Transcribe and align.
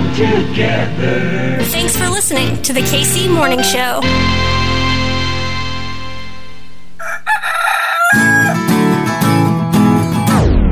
come 0.00 0.14
together. 0.14 1.62
Thanks 1.64 1.96
for 1.96 2.08
listening 2.08 2.60
to 2.62 2.72
the 2.72 2.80
KC 2.80 3.32
Morning 3.32 3.62
Show. 3.62 4.00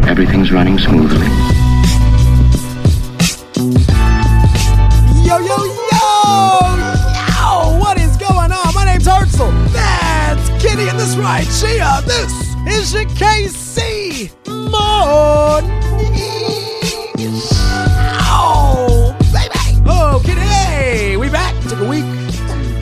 Everything's 0.09 0.51
running 0.51 0.79
smoothly. 0.79 1.27
Yo, 5.27 5.39
yo, 5.39 5.57
yo! 5.65 6.07
Yo! 7.13 7.79
What 7.79 7.99
is 8.01 8.17
going 8.17 8.51
on? 8.53 8.75
My 8.75 8.85
name's 8.87 9.07
Hartzell. 9.07 9.53
That's 9.73 10.49
Kitty, 10.63 10.89
and 10.89 10.99
this 10.99 11.17
right 11.17 11.47
Chia. 11.61 12.01
This 12.07 12.33
is 12.67 12.95
your 12.95 13.05
KC 13.05 14.31
Morning 14.71 15.78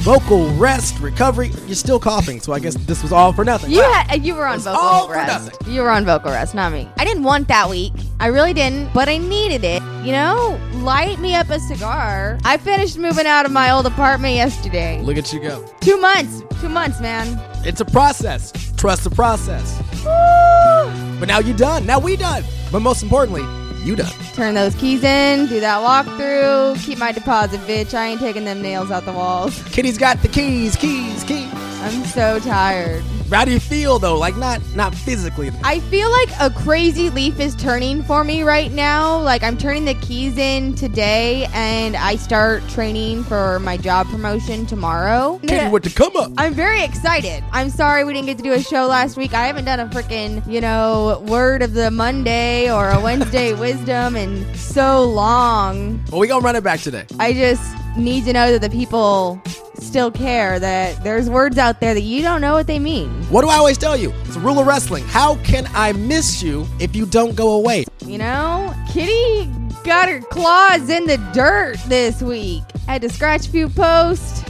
Vocal 0.07 0.47
rest, 0.55 1.01
recovery. 1.01 1.51
You're 1.67 1.75
still 1.75 1.99
coughing, 1.99 2.39
so 2.41 2.53
I 2.53 2.61
guess 2.61 2.77
this 2.87 3.03
was 3.03 3.11
all 3.11 3.33
for 3.33 3.45
nothing. 3.45 3.73
You 3.73 3.81
Wow. 3.81 4.05
had 4.07 4.25
you 4.25 4.37
were 4.37 4.47
on 4.47 4.65
all 4.69 5.01
vocal 5.01 5.07
for 5.09 5.13
rest. 5.15 5.47
nothing. 5.51 5.75
You 5.75 5.81
were 5.83 5.91
on 5.91 6.05
vocal 6.05 6.31
rest, 6.31 6.55
not 6.55 6.71
me. 6.71 6.89
I 6.97 7.05
didn't 7.05 7.25
want 7.25 7.49
that 7.49 7.69
week. 7.69 7.93
I 8.21 8.27
really 8.29 8.53
didn't, 8.55 8.95
but 8.95 9.09
I 9.09 9.17
needed 9.19 9.65
it. 9.65 9.83
You 10.05 10.13
know, 10.13 10.61
light 10.75 11.19
me 11.19 11.35
up 11.35 11.51
a 11.51 11.59
cigar. 11.59 12.39
I 12.45 12.57
finished 12.57 12.97
moving 12.99 13.27
out 13.27 13.47
of 13.47 13.51
my 13.51 13.73
old 13.73 13.85
apartment 13.85 14.37
yesterday. 14.37 15.03
Look 15.03 15.17
at 15.17 15.33
you 15.33 15.41
go. 15.41 15.65
Two 15.81 15.97
months. 15.97 16.45
Two 16.61 16.69
months, 16.69 17.01
man. 17.01 17.41
It's 17.65 17.81
a 17.81 17.85
process. 17.85 18.53
Trust 18.77 19.03
the 19.03 19.11
process. 19.11 19.77
Woo! 20.05 21.19
But 21.19 21.27
now 21.27 21.41
you're 21.41 21.57
done. 21.57 21.85
Now 21.85 21.99
we 21.99 22.15
done. 22.15 22.45
But 22.71 22.79
most 22.79 23.03
importantly, 23.03 23.43
you 23.87 23.97
done. 23.97 24.13
Turn 24.35 24.55
those 24.55 24.75
keys 24.75 25.05
in, 25.05 25.47
do 25.47 25.61
that 25.61 25.79
walkthrough, 25.81 26.85
keep 26.85 26.99
my 26.99 27.13
deposit, 27.13 27.61
bitch. 27.61 27.95
I 27.95 28.09
ain't 28.09 28.21
taking 28.21 28.45
them 28.45 28.61
nails 28.61 28.91
out 28.91 29.05
the 29.05 29.13
walls. 29.13 29.63
Kitty's 29.65 29.99
got 29.99 30.21
the 30.23 30.29
keys, 30.29 30.77
keys, 30.77 31.25
keys. 31.25 31.66
I'm 31.87 32.05
so 32.07 32.41
tired. 32.41 33.05
How 33.31 33.45
do 33.45 33.53
you 33.53 33.61
feel 33.61 34.01
though? 34.01 34.19
Like 34.19 34.37
not 34.37 34.61
not 34.75 34.93
physically. 34.93 35.53
I 35.63 35.79
feel 35.79 36.11
like 36.11 36.29
a 36.41 36.51
crazy 36.51 37.11
leaf 37.11 37.39
is 37.39 37.55
turning 37.55 38.03
for 38.03 38.25
me 38.25 38.43
right 38.43 38.73
now. 38.73 39.21
Like 39.21 39.45
I'm 39.45 39.57
turning 39.57 39.85
the 39.85 39.95
keys 39.95 40.37
in 40.37 40.75
today 40.75 41.47
and 41.55 41.95
I 41.95 42.17
start 42.17 42.69
training 42.69 43.23
for 43.23 43.61
my 43.61 43.77
job 43.77 44.09
promotion 44.09 44.67
tomorrow. 44.67 45.39
Kitty 45.47 45.71
with 45.71 45.85
the 45.85 45.91
come 45.91 46.17
up. 46.17 46.33
I'm 46.37 46.55
very 46.55 46.83
excited. 46.83 47.45
I'm 47.53 47.71
sorry 47.71 48.03
we 48.03 48.15
didn't 48.15 48.27
get 48.27 48.39
to 48.39 48.43
do 48.43 48.53
a 48.53 48.61
show 48.61 48.87
last 48.87 49.17
week. 49.17 49.33
I 49.33 49.47
haven't 49.47 49.67
done 49.67 49.79
a 49.79 49.87
freaking, 49.87 50.45
you 50.51 50.61
know, 50.61 51.23
word 51.29 51.63
of 51.63 51.75
the 51.75 51.93
Monday 51.93 52.69
or 52.69 52.91
a 52.91 53.01
Wednesday 53.01 53.53
wisdom 53.61 54.17
in 54.17 54.53
so 54.57 55.05
long. 55.05 56.05
Well, 56.11 56.21
we 56.21 56.27
gonna 56.27 56.45
run 56.45 56.57
it 56.57 56.65
back 56.65 56.81
today. 56.81 57.07
I 57.21 57.33
just 57.33 57.63
need 57.97 58.25
to 58.25 58.33
know 58.33 58.51
that 58.51 58.61
the 58.61 58.71
people 58.71 59.41
still 59.79 60.11
care 60.11 60.59
that 60.59 61.03
there's 61.05 61.29
words 61.31 61.59
out 61.59 61.81
there 61.81 61.95
that 61.95 62.01
you 62.03 62.23
don't 62.23 62.41
know 62.41 62.53
what 62.55 62.67
they 62.67 62.79
mean. 62.79 63.11
What 63.31 63.43
do 63.43 63.49
I 63.49 63.57
always 63.57 63.79
tell 63.79 63.97
you? 63.97 64.13
It's 64.25 64.37
a 64.37 64.41
rule 64.41 64.59
of 64.59 64.67
wrestling. 64.67 65.05
How 65.05 65.37
can 65.45 65.67
I 65.75 65.93
miss 65.93 66.43
you 66.43 66.67
if 66.81 66.95
you 66.97 67.07
don't 67.07 67.35
go 67.37 67.53
away? 67.55 67.85
You 68.05 68.19
know, 68.19 68.75
Kitty 68.93 69.51
got 69.85 70.09
her 70.09 70.21
claws 70.21 70.89
in 70.91 71.07
the 71.07 71.17
dirt 71.35 71.77
this 71.89 72.23
week. 72.23 72.63
Had 72.87 73.03
to 73.03 73.09
scratch 73.09 73.47
a 73.49 73.51
few 73.51 73.69
posts, 73.69 74.43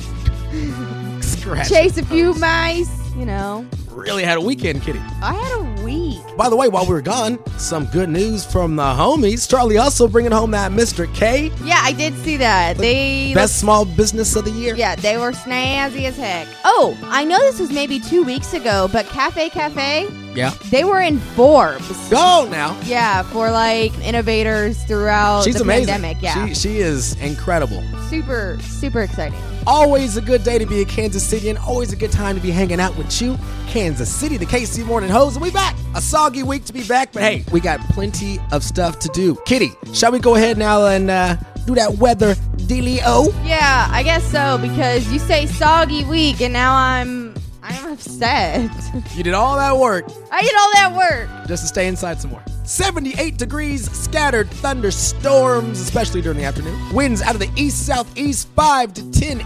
Scratch. 1.20 1.69
chase 1.69 1.98
a 1.98 2.04
few 2.04 2.34
mice. 2.34 2.91
You 3.16 3.24
know, 3.27 3.66
Really 3.97 4.25
had 4.25 4.36
a 4.36 4.41
weekend, 4.42 4.83
Kitty. 4.83 4.98
I 5.22 5.33
had 5.33 5.58
a 5.80 5.83
week. 5.83 6.20
By 6.36 6.50
the 6.50 6.56
way, 6.56 6.69
while 6.69 6.84
we 6.84 6.92
were 6.92 7.00
gone, 7.00 7.39
some 7.58 7.86
good 7.86 8.11
news 8.11 8.44
from 8.44 8.77
the 8.77 8.83
homies. 8.83 9.48
Charlie 9.48 9.78
also 9.78 10.06
bringing 10.06 10.33
home 10.33 10.50
that 10.50 10.70
Mr. 10.70 11.12
K, 11.14 11.50
Yeah, 11.64 11.80
I 11.83 11.92
did 11.92 12.12
see 12.19 12.36
that. 12.36 12.77
They 12.77 13.33
best 13.33 13.58
small 13.58 13.86
business 13.86 14.36
of 14.36 14.44
the 14.44 14.50
year. 14.50 14.75
Yeah, 14.75 14.97
they 14.97 15.16
were 15.16 15.33
snazzy 15.33 16.05
as 16.05 16.19
heck. 16.19 16.47
Oh, 16.66 16.94
I 17.05 17.25
know 17.25 17.38
this 17.41 17.58
was 17.58 17.72
maybe 17.72 17.98
two 17.98 18.22
weeks 18.22 18.53
ago, 18.53 18.87
but 18.93 19.06
Cafe 19.06 19.48
Cafe, 19.48 20.06
Yeah. 20.34 20.50
they 20.70 20.84
were 20.84 21.00
in 21.00 21.19
Forbes. 21.19 21.88
Go 22.10 22.47
now. 22.50 22.78
Yeah, 22.84 23.22
for 23.22 23.50
like 23.50 23.99
innovators 24.00 24.76
throughout 24.84 25.44
She's 25.44 25.54
the 25.54 25.62
amazing. 25.62 25.87
pandemic. 25.87 26.19
Yeah, 26.22 26.47
She, 26.49 26.54
she 26.54 26.76
is 26.81 27.15
incredible. 27.22 27.82
super, 28.10 28.59
super 28.60 29.00
exciting. 29.00 29.38
Always 29.69 30.16
a 30.16 30.20
good 30.20 30.44
day 30.44 30.59
to 30.59 30.66
be 30.66 30.82
in 30.82 30.87
Kansas 30.87 31.25
City 31.26 31.49
and 31.49 31.59
always 31.59 31.93
a 31.93 31.97
good 31.97 32.12
time 32.12 32.37
to 32.37 32.41
be 32.43 32.53
hanging 32.53 32.78
out 32.78 32.97
with 32.97 33.20
you. 33.20 33.37
Kansas 33.66 33.85
City, 33.94 34.36
the 34.36 34.47
KC 34.47 34.84
Morning 34.84 35.10
Hose, 35.10 35.36
and 35.36 35.42
we 35.42 35.50
back. 35.50 35.76
A 35.94 36.00
soggy 36.00 36.42
week 36.42 36.64
to 36.64 36.72
be 36.72 36.82
back, 36.86 37.12
but 37.12 37.22
hey, 37.22 37.44
we 37.52 37.60
got 37.60 37.80
plenty 37.91 38.38
of 38.52 38.62
stuff 38.64 38.98
to 39.00 39.08
do. 39.10 39.36
Kitty, 39.47 39.70
shall 39.92 40.10
we 40.12 40.19
go 40.19 40.34
ahead 40.34 40.58
now 40.58 40.86
and 40.86 41.10
uh, 41.10 41.36
do 41.66 41.74
that 41.74 41.94
weather 41.98 42.34
dealio? 42.56 43.32
Yeah, 43.46 43.86
I 43.91 44.02
guess 44.02 44.25
so 44.30 44.58
because 44.58 45.10
you 45.12 45.19
say 45.19 45.46
soggy 45.46 46.04
week, 46.04 46.41
and 46.41 46.52
now 46.52 46.75
I'm, 46.75 47.34
I'm 47.62 47.92
upset. 47.92 48.70
You 49.14 49.22
did 49.22 49.34
all 49.34 49.56
that 49.56 49.76
work 49.76 50.04
I 50.32 50.42
did 50.42 50.54
all 50.54 50.70
that 50.75 50.94
work. 50.96 51.48
just 51.48 51.62
to 51.62 51.69
stay 51.69 51.86
inside 51.86 52.20
some 52.20 52.30
more. 52.30 52.42
78 52.64 53.36
degrees, 53.38 53.91
scattered 53.92 54.50
thunderstorms, 54.50 55.80
especially 55.80 56.20
during 56.20 56.36
the 56.38 56.44
afternoon. 56.44 56.76
Winds 56.92 57.22
out 57.22 57.34
of 57.34 57.41
the 57.41 57.50
east 57.56 57.86
southeast, 57.86 58.48
5 58.56 58.94
to 58.94 59.10
10 59.12 59.41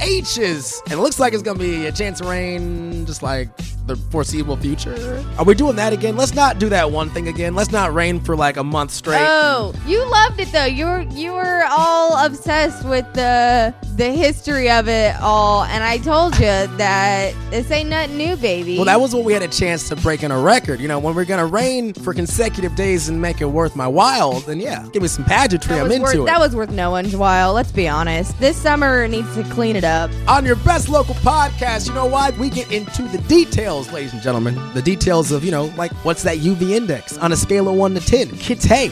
mphs. 0.00 0.82
And 0.84 0.94
it 0.94 0.98
looks 0.98 1.20
like 1.20 1.32
it's 1.32 1.42
going 1.42 1.58
to 1.58 1.62
be 1.62 1.86
a 1.86 1.92
chance 1.92 2.20
of 2.20 2.26
rain, 2.28 3.06
just 3.06 3.22
like 3.22 3.48
the 3.90 3.96
foreseeable 4.10 4.56
future. 4.56 5.24
Are 5.38 5.44
we 5.44 5.54
doing 5.54 5.76
that 5.76 5.92
again? 5.92 6.16
Let's 6.16 6.34
not 6.34 6.58
do 6.58 6.68
that 6.68 6.90
one 6.90 7.10
thing 7.10 7.28
again. 7.28 7.54
Let's 7.54 7.72
not 7.72 7.92
rain 7.92 8.20
for 8.20 8.36
like 8.36 8.56
a 8.56 8.64
month 8.64 8.90
straight. 8.92 9.20
Oh, 9.20 9.72
you 9.86 9.98
loved 10.10 10.40
it 10.40 10.52
though. 10.52 10.64
You 10.64 10.86
were 10.86 11.00
you 11.10 11.32
were 11.32 11.64
all 11.68 12.24
obsessed 12.24 12.84
with 12.86 13.06
the 13.14 13.74
the 13.96 14.10
history 14.12 14.70
of 14.70 14.88
it 14.88 15.14
all, 15.20 15.64
and 15.64 15.84
I 15.84 15.98
told 15.98 16.34
you 16.34 16.40
that 16.40 17.34
this 17.50 17.70
ain't 17.70 17.90
nothing 17.90 18.16
new, 18.16 18.36
baby. 18.36 18.76
well, 18.76 18.86
that 18.86 19.00
was 19.00 19.14
when 19.14 19.24
we 19.24 19.32
had 19.32 19.42
a 19.42 19.48
chance 19.48 19.88
to 19.88 19.96
break 19.96 20.22
in 20.22 20.30
a 20.30 20.38
record. 20.38 20.80
You 20.80 20.88
know, 20.88 20.98
when 20.98 21.14
we're 21.14 21.26
going 21.26 21.40
to 21.40 21.46
rain 21.52 21.92
for 21.92 22.14
consecutive 22.14 22.74
days 22.76 23.08
and 23.08 23.20
make 23.20 23.40
it 23.40 23.46
worth 23.46 23.76
my 23.76 23.86
while, 23.88 24.40
then 24.40 24.60
yeah, 24.60 24.86
give 24.92 25.02
me 25.02 25.08
some 25.08 25.24
pageantry. 25.24 25.78
I'm 25.78 25.90
into 25.90 26.02
worth, 26.02 26.14
it. 26.14 26.26
That 26.26 26.38
was 26.38 26.54
worth 26.56 26.70
no 26.70 26.90
one's 26.92 27.14
while. 27.16 27.52
Let's 27.52 27.72
be 27.72 27.88
honest. 27.88 28.38
This 28.40 28.56
summer 28.56 29.06
needs 29.08 29.34
to 29.34 29.42
clean 29.44 29.76
it 29.76 29.84
up. 29.84 30.10
on 30.28 30.46
your 30.46 30.56
best 30.56 30.88
local 30.88 31.14
podcast. 31.16 31.88
You 31.88 31.94
know 31.94 32.06
why? 32.06 32.30
We 32.30 32.48
get 32.48 32.70
into 32.72 33.02
the 33.02 33.18
details, 33.28 33.79
ladies 33.88 34.12
and 34.12 34.22
gentlemen. 34.22 34.54
The 34.74 34.82
details 34.82 35.32
of, 35.32 35.44
you 35.44 35.50
know, 35.50 35.66
like 35.76 35.92
what's 36.04 36.22
that 36.24 36.38
UV 36.38 36.70
index 36.70 37.16
on 37.18 37.32
a 37.32 37.36
scale 37.36 37.68
of 37.68 37.74
1 37.74 37.94
to 37.94 38.00
10? 38.00 38.30
Kids, 38.38 38.64
hey, 38.64 38.88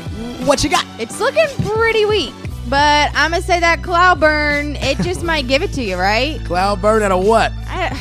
what 0.47 0.65
you 0.65 0.71
got? 0.71 0.85
It's 0.99 1.21
looking 1.21 1.47
pretty 1.65 2.05
weak, 2.07 2.35
but 2.69 3.11
I'm 3.15 3.31
gonna 3.33 3.43
say 3.43 3.61
that 3.61 3.83
cloud 3.83 4.21
burn. 4.21 4.77
It 4.77 4.99
just 4.99 5.23
might 5.23 5.47
give 5.47 5.63
it 5.63 5.73
to 5.75 5.83
you, 5.83 5.97
right? 5.97 6.43
Cloud 6.45 6.81
burn 6.81 7.03
at 7.03 7.13
a 7.13 7.17
what? 7.17 7.53
I, 7.67 7.95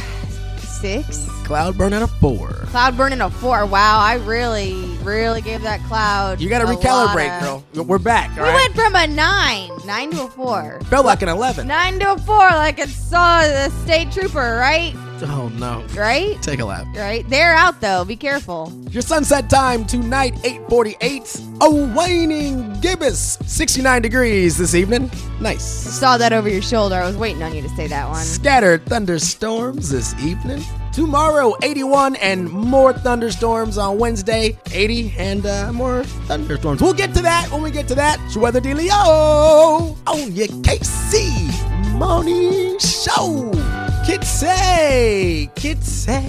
six. 0.59 1.28
Cloud 1.47 1.78
burn 1.78 1.94
at 1.94 2.02
a 2.02 2.08
4. 2.08 2.50
Cloud 2.50 2.97
burn 2.97 3.13
in 3.13 3.22
a 3.22 3.30
four. 3.30 3.66
Wow, 3.66 4.00
I 4.02 4.16
really, 4.16 4.74
really 5.02 5.40
gave 5.40 5.62
that 5.62 5.80
cloud. 5.88 6.41
You 6.41 6.50
got 6.50 6.59
to 6.59 6.66
recalibrate, 6.66 7.40
lot 7.41 7.58
of- 7.58 7.74
girl. 7.74 7.85
We're 7.85 8.00
back, 8.00 8.31
all 8.31 8.44
We 8.44 8.50
right? 8.50 8.56
went 8.56 8.75
from 8.75 8.96
a 8.96 9.08
nine, 9.08 9.69
nine 9.86 10.12
to 10.12 10.25
a 10.25 10.28
four. 10.30 10.81
Felt 10.90 11.06
like 11.06 11.22
an 11.22 11.30
11. 11.30 11.66
Nine 11.66 12.00
to 12.00 12.12
a 12.12 12.18
four, 12.18 12.50
like 12.50 12.80
it 12.80 12.90
saw 12.90 13.44
the 13.44 13.69
state 13.86 14.12
trooper, 14.12 14.57
right? 14.59 14.94
Oh, 15.22 15.50
no. 15.57 15.86
Right? 15.96 16.40
Take 16.41 16.59
a 16.59 16.66
lap. 16.66 16.86
Right? 16.94 17.28
They're 17.30 17.56
out 17.56 17.80
though. 17.80 18.03
Be 18.03 18.18
careful. 18.18 18.72
Your 18.91 19.02
sunset 19.02 19.50
time 19.50 19.86
tonight, 19.86 20.34
848. 20.44 21.41
A 21.62 21.69
waning 21.96 22.78
gibbous, 22.81 23.38
69 23.46 24.02
degrees 24.02 24.57
this 24.57 24.75
evening. 24.75 25.09
Nice. 25.40 25.63
Saw 25.63 26.18
that 26.18 26.34
over 26.34 26.50
your 26.50 26.62
shoulder. 26.62 26.96
I 26.96 27.07
was 27.07 27.16
waiting 27.16 27.41
on 27.41 27.56
you 27.56 27.62
to 27.62 27.69
say 27.69 27.88
that 27.88 28.09
one. 28.09 28.24
Scattered 28.25 28.86
thunderstorms 28.86 29.90
this 29.90 30.13
evening. 30.22 30.62
Tomorrow, 30.97 31.56
81 31.62 32.16
and 32.16 32.50
more 32.50 32.91
thunderstorms 32.91 33.78
on 33.78 34.00
Wednesday, 34.00 34.58
80 34.72 35.13
and 35.19 35.46
uh, 35.46 35.72
more 35.72 36.03
thunderstorms. 36.25 36.81
We'll 36.81 36.96
get 36.96 37.13
to 37.13 37.22
that 37.22 37.52
when 37.52 37.62
we 37.62 37.69
get 37.69 37.88
to 37.90 37.94
that. 37.94 38.19
It's 38.25 38.35
Weather 38.35 38.60
Dealio 38.60 39.95
on 40.07 40.31
your 40.31 40.48
KC 40.48 41.94
Morning 42.00 42.80
Show. 42.80 43.51
Kids 44.07 44.27
say, 44.27 45.51
kids 45.54 45.88
say. 45.88 46.24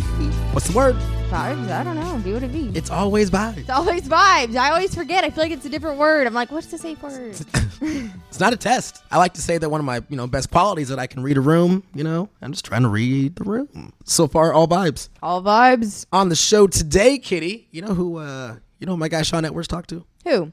What's 0.53 0.69
the 0.69 0.77
word? 0.77 0.97
Vibes? 1.31 1.71
I 1.71 1.83
don't 1.83 1.97
know. 1.97 2.19
Be 2.19 2.35
what 2.35 2.43
it 2.43 2.53
be. 2.53 2.71
It's 2.75 2.91
always 2.91 3.31
vibes. 3.31 3.57
It's 3.57 3.71
always 3.71 4.03
vibes. 4.03 4.55
I 4.55 4.69
always 4.69 4.95
forget. 4.95 5.25
I 5.25 5.31
feel 5.31 5.45
like 5.45 5.53
it's 5.53 5.65
a 5.65 5.71
different 5.71 5.99
word. 5.99 6.27
I'm 6.27 6.35
like, 6.35 6.53
what's 6.53 6.67
the 6.67 6.77
safe 6.77 7.03
word? 7.03 7.37
It's 8.29 8.41
not 8.41 8.53
a 8.53 8.57
test. 8.57 9.03
I 9.11 9.19
like 9.19 9.35
to 9.35 9.43
say 9.43 9.59
that 9.59 9.69
one 9.69 9.81
of 9.81 9.85
my, 9.87 10.03
you 10.09 10.17
know, 10.17 10.27
best 10.27 10.51
qualities 10.51 10.89
that 10.89 10.99
I 10.99 11.07
can 11.07 11.23
read 11.23 11.37
a 11.37 11.41
room, 11.41 11.83
you 11.95 12.05
know. 12.05 12.29
I'm 12.43 12.53
just 12.53 12.65
trying 12.65 12.83
to 12.83 12.89
read 12.89 13.37
the 13.37 13.45
room. 13.45 13.93
So 14.05 14.29
far, 14.29 14.53
all 14.53 14.69
vibes. 14.69 15.09
All 15.23 15.43
vibes. 15.43 16.07
On 16.13 16.29
the 16.29 16.37
show 16.37 16.67
today, 16.67 17.19
Kitty, 17.19 17.69
you 17.71 17.83
know 17.83 17.95
who 17.95 18.19
uh 18.19 18.57
you 18.79 18.87
know 18.87 18.97
my 18.97 19.09
guy 19.09 19.23
Shawn 19.23 19.45
Edwards 19.45 19.67
talked 19.69 19.91
to? 19.91 20.05
Who? 20.25 20.53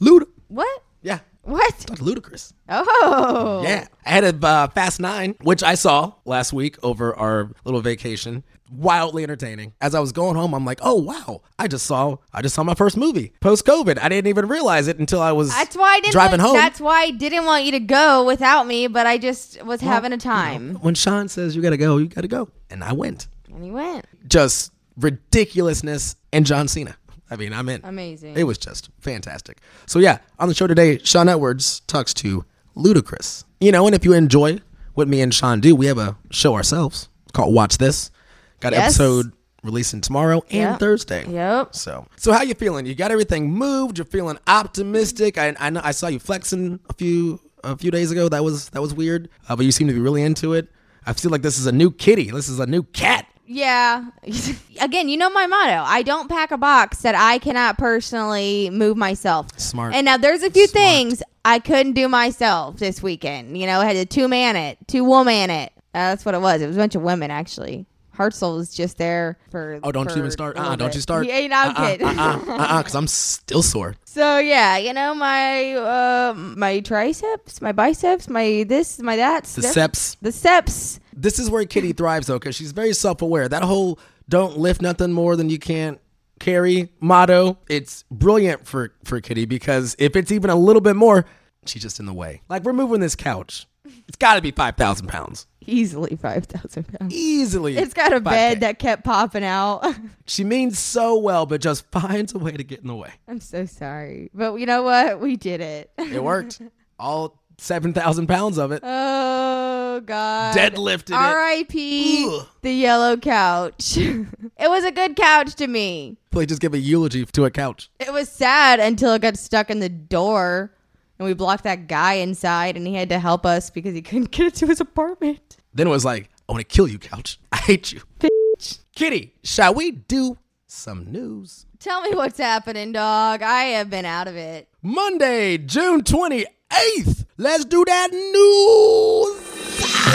Luda. 0.00 0.26
What? 0.48 0.82
Yeah. 1.02 1.18
What? 1.42 1.78
Talked 1.78 1.98
to 2.00 2.04
Ludacris. 2.04 2.52
Oh. 2.68 3.62
Yeah. 3.64 3.86
I 4.04 4.10
had 4.10 4.24
a 4.24 4.46
uh, 4.46 4.68
Fast 4.68 5.00
Nine, 5.00 5.34
which 5.42 5.62
I 5.62 5.74
saw 5.74 6.12
last 6.24 6.52
week 6.52 6.76
over 6.82 7.14
our 7.16 7.50
little 7.64 7.80
vacation. 7.80 8.44
Wildly 8.70 9.22
entertaining. 9.22 9.72
As 9.80 9.94
I 9.94 10.00
was 10.00 10.12
going 10.12 10.36
home, 10.36 10.54
I'm 10.54 10.64
like, 10.64 10.80
oh 10.82 10.96
wow, 10.96 11.42
I 11.58 11.68
just 11.68 11.86
saw 11.86 12.16
I 12.32 12.42
just 12.42 12.54
saw 12.54 12.62
my 12.62 12.74
first 12.74 12.96
movie 12.96 13.32
post 13.40 13.64
COVID. 13.64 13.98
I 14.00 14.08
didn't 14.08 14.28
even 14.28 14.46
realize 14.48 14.88
it 14.88 14.98
until 14.98 15.22
I 15.22 15.32
was 15.32 15.50
That's 15.50 15.76
why 15.76 15.94
I 15.94 16.00
didn't. 16.00 16.12
driving 16.12 16.40
want, 16.40 16.50
home. 16.50 16.56
That's 16.56 16.80
why 16.80 17.02
I 17.02 17.10
didn't 17.10 17.44
want 17.44 17.64
you 17.64 17.72
to 17.72 17.80
go 17.80 18.24
without 18.24 18.66
me, 18.66 18.86
but 18.86 19.06
I 19.06 19.18
just 19.18 19.62
was 19.64 19.80
having 19.80 20.12
a 20.12 20.18
time. 20.18 20.74
when 20.76 20.94
Shawn 20.94 21.28
says 21.28 21.56
you 21.56 21.62
gotta 21.62 21.76
go, 21.76 21.96
you 21.96 22.08
gotta 22.08 22.28
go, 22.28 22.48
and 22.70 22.84
I 22.84 22.92
went. 22.92 23.28
And 23.52 23.64
he 23.64 23.70
went. 23.70 24.06
Just 24.26 24.72
ridiculousness 24.98 26.16
and 26.32 26.44
John 26.44 26.68
Cena. 26.68 26.96
I 27.30 27.36
mean, 27.36 27.52
I'm 27.52 27.68
in. 27.68 27.80
Amazing. 27.84 28.36
It 28.36 28.44
was 28.44 28.58
just 28.58 28.90
fantastic. 29.00 29.58
So 29.86 29.98
yeah, 29.98 30.18
on 30.38 30.48
the 30.48 30.54
show 30.54 30.66
today, 30.66 30.98
Shawn 30.98 31.28
Edwards 31.28 31.80
talks 31.80 32.14
to 32.14 32.44
Ludacris. 32.76 33.44
You 33.60 33.72
know, 33.72 33.86
and 33.86 33.94
if 33.94 34.04
you 34.04 34.12
enjoy 34.12 34.60
what 34.94 35.08
me 35.08 35.20
and 35.20 35.34
Shawn 35.34 35.60
do, 35.60 35.74
we 35.74 35.86
have 35.86 35.98
a 35.98 36.16
show 36.30 36.54
ourselves 36.54 37.08
called 37.32 37.54
Watch 37.54 37.78
This. 37.78 38.10
Got 38.60 38.74
an 38.74 38.80
Yes. 38.80 38.94
episode 38.94 39.32
releasing 39.62 40.00
tomorrow 40.00 40.42
and 40.50 40.70
Yep. 40.72 40.80
Thursday. 40.80 41.24
Yep. 41.30 41.74
So, 41.74 42.06
so 42.16 42.32
how 42.32 42.42
you 42.42 42.54
feeling? 42.54 42.86
You 42.86 42.94
got 42.94 43.10
everything 43.10 43.52
moved. 43.52 43.98
You're 43.98 44.04
feeling 44.04 44.38
optimistic. 44.46 45.38
I, 45.38 45.54
I 45.58 45.70
know 45.70 45.80
I 45.82 45.90
saw 45.92 46.08
you 46.08 46.18
flexing 46.18 46.80
a 46.88 46.94
few 46.94 47.40
a 47.64 47.76
few 47.76 47.90
days 47.90 48.10
ago. 48.10 48.28
That 48.28 48.44
was 48.44 48.68
that 48.70 48.80
was 48.82 48.94
weird. 48.94 49.28
Uh, 49.48 49.56
but 49.56 49.64
you 49.64 49.72
seem 49.72 49.86
to 49.88 49.92
be 49.92 49.98
really 50.00 50.22
into 50.22 50.52
it. 50.52 50.68
I 51.06 51.12
feel 51.12 51.30
like 51.30 51.42
this 51.42 51.58
is 51.58 51.66
a 51.66 51.72
new 51.72 51.90
kitty. 51.90 52.30
This 52.30 52.48
is 52.48 52.58
a 52.60 52.66
new 52.66 52.82
cat. 52.82 53.26
Yeah. 53.46 54.10
Again, 54.80 55.08
you 55.08 55.16
know 55.16 55.30
my 55.30 55.46
motto. 55.46 55.82
I 55.86 56.02
don't 56.02 56.28
pack 56.28 56.50
a 56.50 56.58
box 56.58 57.02
that 57.02 57.14
I 57.14 57.38
cannot 57.38 57.78
personally 57.78 58.68
move 58.70 58.96
myself. 58.96 59.46
Smart. 59.58 59.94
And 59.94 60.04
now 60.04 60.18
there's 60.18 60.42
a 60.42 60.50
few 60.50 60.66
Smart. 60.66 60.84
things 60.84 61.22
I 61.44 61.58
couldn't 61.58 61.94
do 61.94 62.08
myself 62.08 62.76
this 62.76 63.02
weekend. 63.02 63.56
You 63.56 63.66
know, 63.66 63.80
I 63.80 63.86
had 63.86 63.94
to 63.94 64.04
two 64.04 64.28
man 64.28 64.54
it, 64.56 64.76
two 64.86 65.02
woman 65.02 65.48
it. 65.50 65.72
Uh, 65.94 66.10
that's 66.12 66.24
what 66.26 66.34
it 66.34 66.40
was. 66.42 66.60
It 66.60 66.66
was 66.66 66.76
a 66.76 66.80
bunch 66.80 66.94
of 66.94 67.02
women 67.02 67.30
actually. 67.30 67.86
Hartzell 68.18 68.60
is 68.60 68.74
just 68.74 68.98
there 68.98 69.38
for. 69.50 69.78
Oh, 69.82 69.92
don't 69.92 70.10
for 70.10 70.16
you 70.16 70.22
even 70.22 70.30
start. 70.30 70.58
Uh, 70.58 70.74
don't 70.76 70.94
you 70.94 71.00
start. 71.00 71.26
Yeah, 71.28 71.46
no, 71.46 71.56
I'm 71.56 71.70
uh-uh, 71.70 71.86
kidding. 71.86 72.06
Uh-uh, 72.06 72.38
uh-uh, 72.48 72.78
because 72.78 72.94
I'm 72.94 73.06
still 73.06 73.62
sore. 73.62 73.94
So 74.08 74.38
yeah, 74.38 74.78
you 74.78 74.92
know 74.92 75.14
my 75.14 75.74
uh, 75.74 76.34
my 76.34 76.80
triceps, 76.80 77.62
my 77.62 77.70
biceps, 77.70 78.28
my 78.28 78.64
this, 78.66 78.98
my 78.98 79.14
that. 79.14 79.44
The 79.44 79.62
seps. 79.62 80.16
The 80.20 80.30
seps. 80.30 80.98
This 81.12 81.38
is 81.38 81.48
where 81.48 81.64
Kitty 81.64 81.92
thrives 81.92 82.26
though, 82.26 82.38
because 82.40 82.56
she's 82.56 82.72
very 82.72 82.92
self-aware. 82.94 83.48
That 83.48 83.62
whole 83.62 84.00
"don't 84.28 84.58
lift 84.58 84.82
nothing 84.82 85.12
more 85.12 85.36
than 85.36 85.50
you 85.50 85.60
can't 85.60 86.00
carry" 86.40 86.90
motto. 86.98 87.58
It's 87.68 88.02
brilliant 88.10 88.66
for 88.66 88.92
for 89.04 89.20
Kitty 89.20 89.44
because 89.44 89.94
if 90.00 90.16
it's 90.16 90.32
even 90.32 90.50
a 90.50 90.56
little 90.56 90.82
bit 90.82 90.96
more, 90.96 91.24
she's 91.66 91.82
just 91.82 92.00
in 92.00 92.06
the 92.06 92.14
way. 92.14 92.42
Like 92.48 92.64
we're 92.64 92.72
moving 92.72 92.98
this 92.98 93.14
couch. 93.14 93.68
It's 94.06 94.16
got 94.16 94.34
to 94.34 94.42
be 94.42 94.50
five 94.50 94.76
thousand 94.76 95.08
pounds 95.08 95.46
Easily 95.66 96.16
five 96.16 96.46
thousand 96.46 96.84
pounds. 96.84 97.12
easily. 97.14 97.76
It's 97.76 97.92
got 97.92 98.12
a 98.12 98.20
5K. 98.20 98.24
bed 98.24 98.60
that 98.60 98.78
kept 98.78 99.04
popping 99.04 99.44
out. 99.44 99.84
she 100.26 100.42
means 100.42 100.78
so 100.78 101.18
well, 101.18 101.44
but 101.44 101.60
just 101.60 101.84
finds 101.90 102.34
a 102.34 102.38
way 102.38 102.52
to 102.52 102.64
get 102.64 102.80
in 102.80 102.86
the 102.86 102.96
way. 102.96 103.12
I'm 103.28 103.40
so 103.40 103.66
sorry. 103.66 104.30
But 104.32 104.54
you 104.54 104.64
know 104.64 104.82
what? 104.82 105.20
We 105.20 105.36
did 105.36 105.60
it. 105.60 105.90
It 105.98 106.22
worked. 106.24 106.62
All 106.98 107.38
seven 107.58 107.92
thousand 107.92 108.28
pounds 108.28 108.56
of 108.56 108.72
it. 108.72 108.82
Oh 108.82 110.00
God. 110.06 110.56
Deadlifted 110.56 111.10
it. 111.10 111.12
R.I.P. 111.12 112.40
The 112.62 112.72
yellow 112.72 113.16
couch. 113.16 113.96
it 113.98 114.26
was 114.58 114.84
a 114.84 114.90
good 114.92 115.16
couch 115.16 115.54
to 115.56 115.66
me. 115.66 116.16
Please 116.30 116.46
just 116.46 116.60
give 116.60 116.72
a 116.74 116.78
eulogy 116.78 117.24
to 117.26 117.44
a 117.44 117.50
couch. 117.50 117.90
It 118.00 118.12
was 118.12 118.28
sad 118.28 118.80
until 118.80 119.12
it 119.14 119.22
got 119.22 119.36
stuck 119.36 119.70
in 119.70 119.80
the 119.80 119.88
door 119.88 120.72
and 121.18 121.26
we 121.26 121.34
blocked 121.34 121.64
that 121.64 121.86
guy 121.86 122.14
inside 122.14 122.76
and 122.76 122.86
he 122.86 122.94
had 122.94 123.08
to 123.08 123.18
help 123.18 123.44
us 123.44 123.70
because 123.70 123.94
he 123.94 124.02
couldn't 124.02 124.30
get 124.30 124.46
into 124.46 124.66
his 124.66 124.80
apartment. 124.80 125.56
Then 125.74 125.86
it 125.86 125.90
was 125.90 126.04
like, 126.04 126.30
I 126.48 126.52
want 126.52 126.66
to 126.66 126.74
kill 126.74 126.88
you, 126.88 126.98
couch. 126.98 127.38
I 127.52 127.58
hate 127.58 127.92
you. 127.92 128.02
Bitch. 128.20 128.78
Kitty, 128.94 129.34
shall 129.42 129.74
we 129.74 129.90
do 129.90 130.38
some 130.66 131.10
news? 131.12 131.66
Tell 131.78 132.02
me 132.02 132.14
what's 132.14 132.38
happening, 132.38 132.92
dog. 132.92 133.42
I 133.42 133.64
have 133.64 133.88
been 133.90 134.04
out 134.04 134.26
of 134.26 134.36
it. 134.36 134.68
Monday, 134.82 135.58
June 135.58 136.02
28th. 136.02 137.26
Let's 137.36 137.64
do 137.64 137.84
that 137.84 138.10
news. 138.12 139.48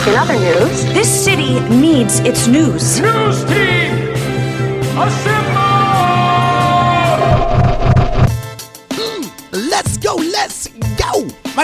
In 0.06 0.14
other 0.14 0.34
news, 0.38 0.84
this 0.92 1.24
city 1.24 1.58
needs 1.70 2.18
its 2.20 2.46
news. 2.46 3.00
News 3.00 3.44
team, 3.44 3.83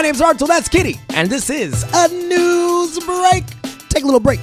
My 0.01 0.05
name's 0.05 0.19
Hartzell, 0.19 0.47
that's 0.47 0.67
Kitty, 0.67 0.99
and 1.09 1.29
this 1.29 1.47
is 1.51 1.85
a 1.93 2.07
news 2.07 2.97
break. 3.05 3.45
Take 3.89 4.01
a 4.01 4.05
little 4.07 4.19
break 4.19 4.39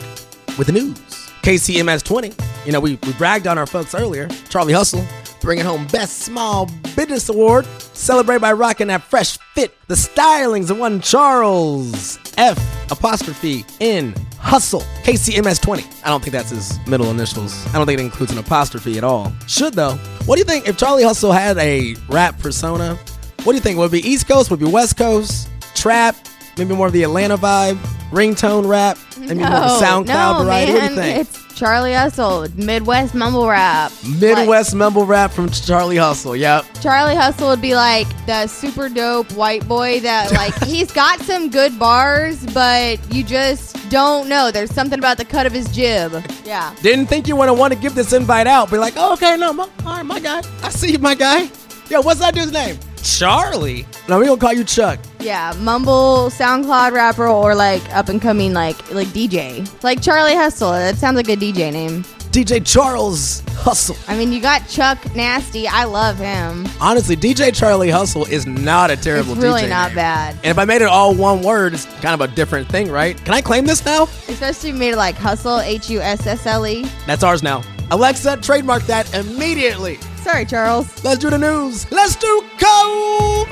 with 0.57 0.69
the 0.69 0.73
news. 0.73 0.97
KCMS 1.43 2.05
20. 2.05 2.33
You 2.65 2.71
know, 2.71 2.79
we, 2.79 2.97
we 3.05 3.13
bragged 3.15 3.49
on 3.49 3.59
our 3.59 3.67
folks 3.67 3.93
earlier. 3.93 4.29
Charlie 4.51 4.73
Hustle 4.73 5.05
bringing 5.41 5.65
home 5.65 5.89
Best 5.89 6.21
Small 6.21 6.67
Business 6.95 7.29
Award. 7.29 7.67
Celebrate 7.93 8.41
by 8.41 8.53
rocking 8.53 8.87
that 8.87 9.03
fresh 9.03 9.37
fit. 9.55 9.77
The 9.89 9.97
stylings 9.97 10.71
of 10.71 10.79
one 10.79 11.01
Charles 11.01 12.21
F 12.37 12.57
apostrophe 12.93 13.65
in 13.81 14.15
Hustle. 14.39 14.83
KCMS 15.03 15.61
20. 15.61 15.83
I 16.05 16.09
don't 16.09 16.23
think 16.23 16.35
that's 16.35 16.51
his 16.51 16.79
middle 16.87 17.11
initials. 17.11 17.67
I 17.75 17.79
don't 17.79 17.87
think 17.87 17.99
it 17.99 18.05
includes 18.05 18.31
an 18.31 18.39
apostrophe 18.39 18.97
at 18.97 19.03
all. 19.03 19.33
Should 19.49 19.75
though. 19.75 19.97
What 20.25 20.37
do 20.37 20.39
you 20.39 20.45
think 20.45 20.69
if 20.69 20.77
Charlie 20.77 21.03
Hustle 21.03 21.33
had 21.33 21.59
a 21.59 21.97
rap 22.09 22.39
persona? 22.39 22.97
What 23.45 23.53
do 23.53 23.57
you 23.57 23.63
think? 23.63 23.79
Would 23.79 23.87
it 23.87 24.03
be 24.03 24.09
East 24.09 24.29
Coast? 24.29 24.51
Would 24.51 24.61
it 24.61 24.67
be 24.67 24.71
West 24.71 24.97
Coast? 24.97 25.48
Trap? 25.79 26.17
Maybe 26.57 26.75
more 26.75 26.89
of 26.89 26.93
the 26.93 27.05
Atlanta 27.05 27.37
vibe? 27.37 27.77
Ringtone 28.11 28.69
rap? 28.69 28.99
Maybe 29.19 29.37
more 29.37 29.47
of 29.47 29.81
a 29.81 29.85
SoundCloud 29.85 30.39
no, 30.39 30.45
variety? 30.45 30.73
Man, 30.73 30.83
what 30.83 30.89
do 30.89 30.95
you 30.95 31.01
think? 31.01 31.19
It's 31.21 31.55
Charlie 31.59 31.93
Hustle, 31.93 32.47
Midwest 32.57 33.15
mumble 33.15 33.49
rap. 33.49 33.93
Midwest 34.19 34.75
mumble 34.75 35.07
rap 35.07 35.31
from 35.31 35.49
Charlie 35.51 35.97
Hustle. 35.97 36.37
Yep. 36.37 36.67
Charlie 36.81 37.15
Hustle 37.15 37.49
would 37.49 37.61
be 37.61 37.75
like 37.75 38.07
the 38.27 38.47
super 38.47 38.89
dope 38.89 39.31
white 39.33 39.67
boy 39.67 40.01
that 40.01 40.33
like 40.33 40.55
he's 40.65 40.91
got 40.91 41.21
some 41.21 41.51
good 41.51 41.79
bars, 41.79 42.45
but 42.55 42.99
you 43.13 43.23
just 43.23 43.77
don't 43.91 44.29
know. 44.29 44.51
There's 44.51 44.73
something 44.73 44.99
about 44.99 45.17
the 45.17 45.25
cut 45.25 45.47
of 45.47 45.53
his 45.53 45.69
jib. 45.75 46.13
Yeah. 46.45 46.75
Didn't 46.83 47.07
think 47.07 47.29
you 47.29 47.37
would 47.37 47.51
want 47.57 47.73
to 47.73 47.79
give 47.79 47.95
this 47.95 48.13
invite 48.13 48.47
out. 48.47 48.71
Be 48.71 48.79
like, 48.79 48.95
oh, 48.97 49.13
okay, 49.15 49.37
no, 49.37 49.53
my, 49.53 49.69
all 49.85 49.97
right, 49.97 50.03
my 50.07 50.21
guy. 50.21 50.43
I 50.63 50.71
see 50.71 50.93
you, 50.93 50.99
my 50.99 51.15
guy. 51.15 51.51
Yo, 51.91 52.01
what's 52.03 52.21
that 52.21 52.35
dude's 52.35 52.53
name? 52.53 52.79
Charlie. 53.17 53.87
No, 54.09 54.19
we 54.19 54.27
gonna 54.27 54.41
call 54.41 54.53
you 54.53 54.65
Chuck. 54.65 54.99
Yeah, 55.21 55.53
mumble 55.59 56.29
SoundCloud 56.31 56.93
rapper 56.93 57.27
or 57.27 57.55
like 57.55 57.83
up 57.95 58.09
and 58.09 58.21
coming 58.21 58.53
like 58.53 58.93
like 58.93 59.09
DJ. 59.09 59.67
Like 59.83 60.03
Charlie 60.03 60.35
Hustle. 60.35 60.73
That 60.73 60.97
sounds 60.97 61.17
like 61.17 61.29
a 61.29 61.37
DJ 61.37 61.73
name. 61.73 62.03
DJ 62.31 62.65
Charles 62.65 63.43
Hustle. 63.57 63.97
I 64.07 64.17
mean, 64.17 64.33
you 64.33 64.41
got 64.41 64.69
Chuck 64.69 64.99
Nasty. 65.17 65.67
I 65.67 65.85
love 65.85 66.19
him. 66.19 66.67
Honestly, 66.81 67.17
DJ 67.17 67.55
Charlie 67.57 67.89
Hustle 67.91 68.27
is 68.27 68.47
not 68.47 68.91
a 68.91 68.97
terrible 68.97 69.33
It's 69.33 69.43
really 69.43 69.63
DJ 69.63 69.71
not 69.71 69.89
name. 69.89 69.97
bad. 69.97 70.35
And 70.37 70.47
if 70.47 70.59
I 70.59 70.65
made 70.67 70.83
it 70.83 70.89
all 70.89 71.15
one 71.15 71.43
word, 71.43 71.73
it's 71.75 71.87
kind 72.03 72.21
of 72.21 72.21
a 72.21 72.33
different 72.35 72.69
thing, 72.69 72.91
right? 72.91 73.17
Can 73.25 73.33
I 73.33 73.41
claim 73.41 73.65
this 73.65 73.85
now? 73.85 74.05
Especially 74.29 74.73
made 74.73 74.91
it 74.93 74.97
like 74.97 75.15
Hustle, 75.17 75.61
H 75.61 75.89
U 75.89 76.01
S 76.01 76.27
S 76.27 76.45
L 76.47 76.67
E. 76.67 76.85
That's 77.07 77.23
ours 77.23 77.43
now. 77.43 77.63
Alexa, 77.91 78.37
trademark 78.43 78.83
that 78.85 79.13
immediately. 79.15 79.99
Sorry, 80.29 80.45
Charles. 80.45 81.03
Let's 81.03 81.21
do 81.21 81.31
the 81.31 81.39
news. 81.39 81.91
Let's 81.91 82.15
do 82.15 82.45
COVID. 82.59 83.49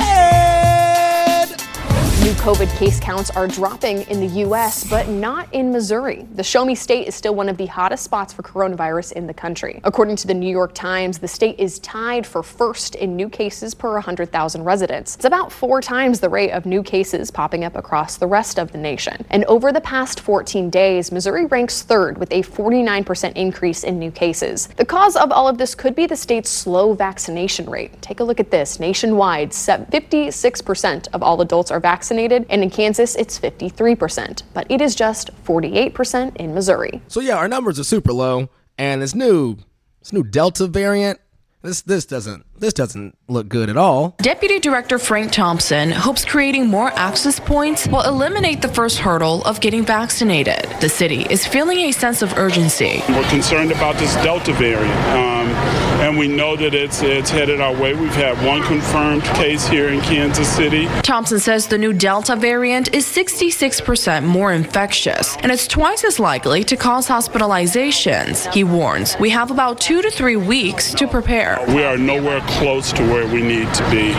New 2.26 2.33
COVID 2.33 2.76
case 2.76 2.99
counts 2.99 3.30
are 3.30 3.47
dropping 3.47 4.02
in 4.11 4.18
the 4.18 4.26
U.S., 4.40 4.83
but 4.90 5.06
not 5.06 5.47
in 5.54 5.71
Missouri. 5.71 6.26
The 6.35 6.42
Show 6.42 6.64
Me 6.64 6.75
State 6.75 7.06
is 7.06 7.14
still 7.14 7.37
one 7.37 7.49
of 7.49 7.56
the 7.56 7.66
hottest 7.66 8.02
spots 8.02 8.33
for 8.33 8.42
coronavirus 8.42 9.12
in 9.12 9.28
the 9.28 9.33
country. 9.33 9.80
According 9.85 10.16
to 10.16 10.26
the 10.26 10.35
New 10.35 10.50
York 10.50 10.75
Times, 10.75 11.18
the 11.18 11.28
state 11.28 11.61
is 11.61 11.78
tied 11.78 12.26
for 12.26 12.42
first 12.42 12.97
in 12.97 13.14
new 13.14 13.28
cases 13.28 13.75
per 13.75 13.92
100,000 13.92 14.64
residents. 14.64 15.14
It's 15.14 15.25
about 15.25 15.52
four 15.52 15.80
times 15.80 16.18
the 16.18 16.28
rate 16.28 16.50
of 16.50 16.66
new 16.66 16.83
cases 16.83 17.30
popping 17.30 17.62
up 17.62 17.76
across 17.76 18.16
the 18.16 18.26
rest 18.26 18.59
of 18.59 18.73
the 18.73 18.78
nation. 18.78 19.25
And 19.30 19.45
over 19.45 19.71
the 19.71 19.80
past 19.80 20.18
14 20.18 20.68
days, 20.68 21.12
Missouri 21.12 21.47
ranks 21.47 21.83
third 21.83 22.18
with 22.18 22.33
a 22.33 22.42
49% 22.42 23.37
increase 23.37 23.85
in 23.85 24.00
new 24.00 24.11
cases. 24.11 24.66
The 24.76 24.85
cause 24.85 25.14
of 25.14 25.30
all 25.30 25.47
of 25.47 25.59
this 25.59 25.76
could 25.76 25.95
be 25.95 26.06
the 26.06 26.16
state's 26.16 26.50
slow 26.50 26.92
vaccination 26.92 27.71
rate. 27.71 28.02
Take 28.02 28.18
a 28.18 28.25
look 28.25 28.40
at 28.40 28.50
this. 28.50 28.80
Nationwide, 28.80 29.50
56% 29.50 31.06
of 31.12 31.23
all 31.23 31.40
adults 31.40 31.71
are 31.71 31.78
vaccinated, 31.78 32.15
and 32.18 32.62
in 32.62 32.70
Kansas, 32.70 33.14
it's 33.16 33.38
53%. 33.38 34.42
But 34.54 34.66
it 34.70 34.80
is 34.80 34.94
just 34.94 35.30
48% 35.44 36.37
in 36.37 36.54
Missouri. 36.54 37.02
So 37.08 37.20
yeah, 37.20 37.37
our 37.37 37.49
numbers 37.49 37.78
are 37.78 37.85
super 37.85 38.12
low, 38.12 38.49
and 38.78 39.02
this 39.02 39.14
new, 39.14 39.56
this 40.00 40.12
new 40.12 40.23
Delta 40.23 40.66
variant, 40.66 41.20
this 41.62 41.82
this 41.82 42.06
doesn't 42.06 42.46
this 42.59 42.73
doesn't 42.73 43.17
look 43.29 43.49
good 43.49 43.69
at 43.69 43.77
all. 43.77 44.15
Deputy 44.19 44.59
Director 44.59 44.99
Frank 44.99 45.33
Thompson 45.33 45.91
hopes 45.91 46.25
creating 46.25 46.67
more 46.67 46.91
access 46.93 47.41
points 47.41 47.87
will 47.89 48.03
eliminate 48.03 48.63
the 48.63 48.69
first 48.69 48.99
hurdle 48.99 49.43
of 49.45 49.61
getting 49.61 49.85
vaccinated. 49.85 50.67
The 50.81 50.89
city 50.89 51.27
is 51.29 51.47
feeling 51.47 51.79
a 51.79 51.93
sense 51.93 52.23
of 52.23 52.37
urgency. 52.39 53.03
We're 53.09 53.29
concerned 53.29 53.73
about 53.73 53.97
this 53.97 54.15
Delta 54.17 54.53
variant. 54.55 55.07
Um, 55.09 55.87
and 56.01 56.19
we 56.19 56.29
know 56.29 56.57
that 56.57 56.75
it's 56.75 57.03
it's 57.03 57.31
headed 57.31 57.61
our 57.61 57.73
way. 57.73 57.95
We've 57.95 58.15
had 58.15 58.45
one 58.45 58.63
confirmed 58.63 59.23
case 59.23 59.67
here 59.67 59.89
in 59.89 60.01
Kansas 60.03 60.49
City. 60.49 60.87
Thompson 61.03 61.41
says 61.41 61.67
the 61.67 61.79
new 61.79 61.93
Delta 61.93 62.37
variant 62.37 62.95
is 62.95 63.07
66% 63.07 64.25
more 64.25 64.53
infectious 64.53 65.37
and 65.39 65.51
it's 65.51 65.67
twice 65.67 66.05
as 66.05 66.21
likely 66.21 66.63
to 66.65 66.77
cause 66.77 67.09
hospitalizations. 67.09 68.53
He 68.53 68.63
warns 68.63 69.17
we 69.19 69.31
have 69.31 69.51
about 69.51 69.81
two 69.81 70.03
to 70.03 70.11
three 70.11 70.37
weeks 70.37 70.93
to 70.95 71.09
prepare. 71.09 71.59
We 71.69 71.83
are 71.83 71.97
nowhere 71.97 72.41
close 72.47 72.93
to 72.93 73.03
where 73.03 73.26
we 73.26 73.43
need 73.43 73.73
to 73.75 73.91
be. 73.91 74.12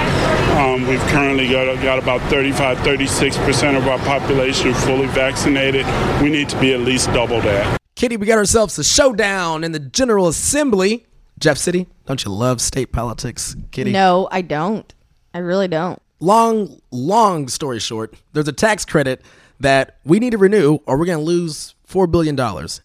Um, 0.57 0.88
we've 0.88 1.00
currently 1.07 1.50
got, 1.50 1.74
got 1.84 2.00
about 2.00 2.22
35, 2.29 2.77
36% 2.79 3.77
of 3.77 3.88
our 3.88 3.98
population 4.00 4.74
fully 4.74 5.07
vaccinated. 5.07 5.86
We 6.22 6.29
need 6.29 6.50
to 6.50 6.60
be 6.60 6.74
at 6.74 6.81
least 6.81 7.07
double 7.13 7.41
that. 7.41 7.77
Kitty, 7.96 8.17
we 8.17 8.27
got 8.27 8.38
ourselves 8.38 8.77
a 8.77 8.84
showdown 8.84 9.63
in 9.63 9.72
the 9.72 9.79
General 9.79 10.27
Assembly. 10.27 11.05
Jeff 11.39 11.57
City, 11.57 11.88
don't 12.05 12.24
you 12.24 12.31
love 12.31 12.62
state 12.62 12.91
politics, 12.91 13.55
Kitty? 13.72 13.91
No, 13.91 14.27
I 14.31 14.41
don't. 14.41 14.93
I 15.34 15.39
really 15.39 15.67
don't. 15.67 16.01
Long, 16.19 16.81
long 16.91 17.48
story 17.48 17.79
short, 17.79 18.15
there's 18.34 18.48
a 18.48 18.53
tax 18.53 18.86
credit 18.86 19.22
that 19.60 19.98
we 20.03 20.19
need 20.19 20.31
to 20.31 20.38
renew 20.38 20.79
or 20.86 20.98
we're 20.98 21.05
going 21.05 21.19
to 21.19 21.24
lose 21.24 21.75
$4 21.88 22.10
billion. 22.10 22.38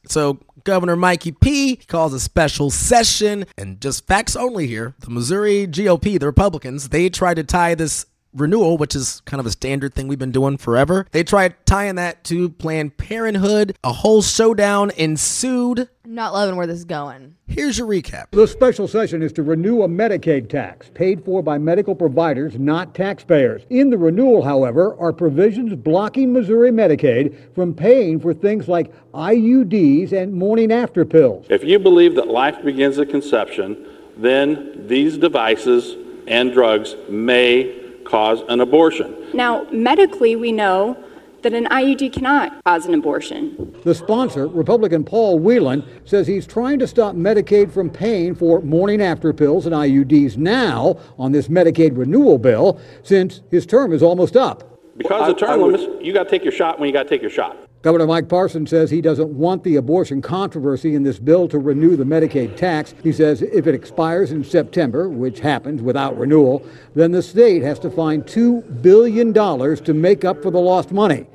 So 0.07 0.39
Governor 0.64 0.97
Mikey 0.97 1.33
P 1.33 1.76
calls 1.76 2.14
a 2.14 2.21
special 2.21 2.71
session 2.71 3.47
and 3.57 3.81
just 3.81 4.07
facts 4.07 4.37
only 4.37 4.66
here. 4.66 4.95
The 5.00 5.11
Missouri 5.11 5.66
GOP, 5.66 6.19
the 6.19 6.26
Republicans, 6.26 6.88
they 6.88 7.09
tried 7.09 7.35
to 7.35 7.45
tie 7.45 7.75
this 7.75 8.07
renewal, 8.35 8.79
which 8.79 8.95
is 8.95 9.21
kind 9.25 9.41
of 9.41 9.47
a 9.47 9.51
standard 9.51 9.95
thing 9.95 10.09
we've 10.09 10.19
been 10.19 10.33
doing 10.33 10.57
forever. 10.57 11.07
They 11.12 11.23
tried 11.23 11.55
tying 11.67 11.97
that 11.97 12.25
to 12.25 12.51
Planned 12.51 12.97
Parenthood. 12.97 13.77
A 13.85 13.93
whole 13.93 14.23
showdown 14.23 14.91
ensued. 14.97 15.89
I'm 16.05 16.15
not 16.15 16.33
loving 16.33 16.57
where 16.57 16.67
this 16.67 16.79
is 16.79 16.85
going. 16.85 17.37
Here's 17.47 17.79
your 17.79 17.87
recap. 17.87 18.31
The 18.33 18.47
special 18.47 18.89
session 18.89 19.23
is 19.23 19.33
to 19.35 19.43
renew 19.43 19.83
a 19.83 19.89
Medicaid 19.89 20.49
tax 20.49 20.91
paid 20.95 21.25
for 21.25 21.43
by 21.43 21.59
medical 21.59 21.95
providers, 21.95 22.59
not 22.59 22.95
taxpayers. 22.95 23.62
In 23.71 23.91
the 23.91 23.99
renewal, 23.99 24.43
however, 24.43 24.97
are 24.99 25.12
provisions 25.12 25.75
blocking 25.75 26.33
Missouri 26.33 26.71
Medicaid 26.71 27.55
from 27.55 27.75
paying 27.75 28.19
for 28.19 28.35
things 28.35 28.69
like 28.69 28.93
IUDs 29.12 30.12
and 30.12 30.33
morning 30.33 30.73
after 30.73 31.05
pills. 31.05 31.47
If 31.51 31.62
you 31.62 31.79
believe 31.79 32.15
that 32.17 32.29
life 32.29 32.62
begins 32.65 32.99
at 32.99 33.11
conception, 33.11 33.87
then 34.17 34.87
these 34.87 35.19
devices 35.19 35.97
and 36.27 36.53
drugs 36.53 36.97
may 37.09 37.82
cause 38.12 38.42
an 38.49 38.61
abortion. 38.61 39.16
Now, 39.33 39.66
medically, 39.73 40.37
we 40.37 40.52
know 40.52 41.02
that 41.40 41.54
an 41.54 41.64
IUD 41.64 42.12
cannot 42.12 42.62
cause 42.62 42.85
an 42.85 42.92
abortion. 42.92 43.75
The 43.85 43.95
sponsor, 43.95 44.47
Republican 44.47 45.02
Paul 45.02 45.38
Wieland, 45.38 45.85
says 46.04 46.26
he's 46.26 46.47
trying 46.47 46.78
to 46.81 46.87
stop 46.87 47.16
Medicaid 47.16 47.73
from 47.73 47.88
paying 47.88 48.35
for 48.35 48.61
morning 48.61 49.00
after 49.00 49.33
pills 49.33 49.64
and 49.64 49.75
IUDs 49.75 50.37
now 50.37 50.99
on 51.19 51.33
this 51.33 51.49
Medicaid 51.49 51.97
renewal 51.97 52.37
bill 52.37 52.78
since 53.02 53.40
his 53.50 53.64
term 53.64 53.95
is 53.95 54.02
almost 54.02 54.37
up. 54.37 54.69
Because 54.99 55.31
of 55.31 55.35
the 55.38 55.47
term 55.47 55.62
limits, 55.62 55.85
you 56.04 56.12
got 56.12 56.25
to 56.25 56.31
take 56.31 56.45
your 56.45 56.52
shot 56.52 56.78
when 56.78 56.88
you 56.88 56.92
got 56.92 57.04
to 57.04 57.09
take 57.09 57.23
your 57.23 57.31
shot. 57.31 57.57
Governor 57.83 58.07
Mike 58.07 58.29
Parson 58.29 58.65
says 58.65 58.93
he 58.93 59.01
doesn't 59.01 59.31
want 59.31 59.65
the 59.65 59.75
abortion 59.75 60.23
controversy 60.23 60.95
in 60.95 61.03
this 61.03 61.19
bill 61.19 61.49
to 61.49 61.59
renew 61.59 61.97
the 61.97 62.05
Medicaid 62.05 62.57
tax. 62.57 62.95
He 63.03 63.12
says 63.12 63.43
if 63.43 63.67
it 63.67 63.75
expires 63.75 64.31
in 64.31 64.45
September, 64.45 65.09
which 65.09 65.41
happens 65.41 65.83
without 65.83 66.17
renewal, 66.17 66.65
then 66.95 67.11
the 67.11 67.23
state 67.23 67.61
has 67.62 67.81
to 67.81 67.91
find 67.91 68.23
$2 68.23 68.83
billion 68.83 69.35
to 69.35 69.95
make 69.95 70.25
up 70.25 70.41
for 70.43 70.53
the 70.53 70.61
lost 70.61 70.93
money. 70.93 71.27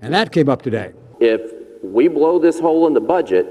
And 0.00 0.14
that 0.14 0.32
came 0.32 0.48
up 0.48 0.62
today. 0.62 0.94
If 1.20 1.52
we 1.82 2.08
blow 2.08 2.38
this 2.38 2.58
hole 2.58 2.86
in 2.86 2.94
the 2.94 3.00
budget, 3.00 3.46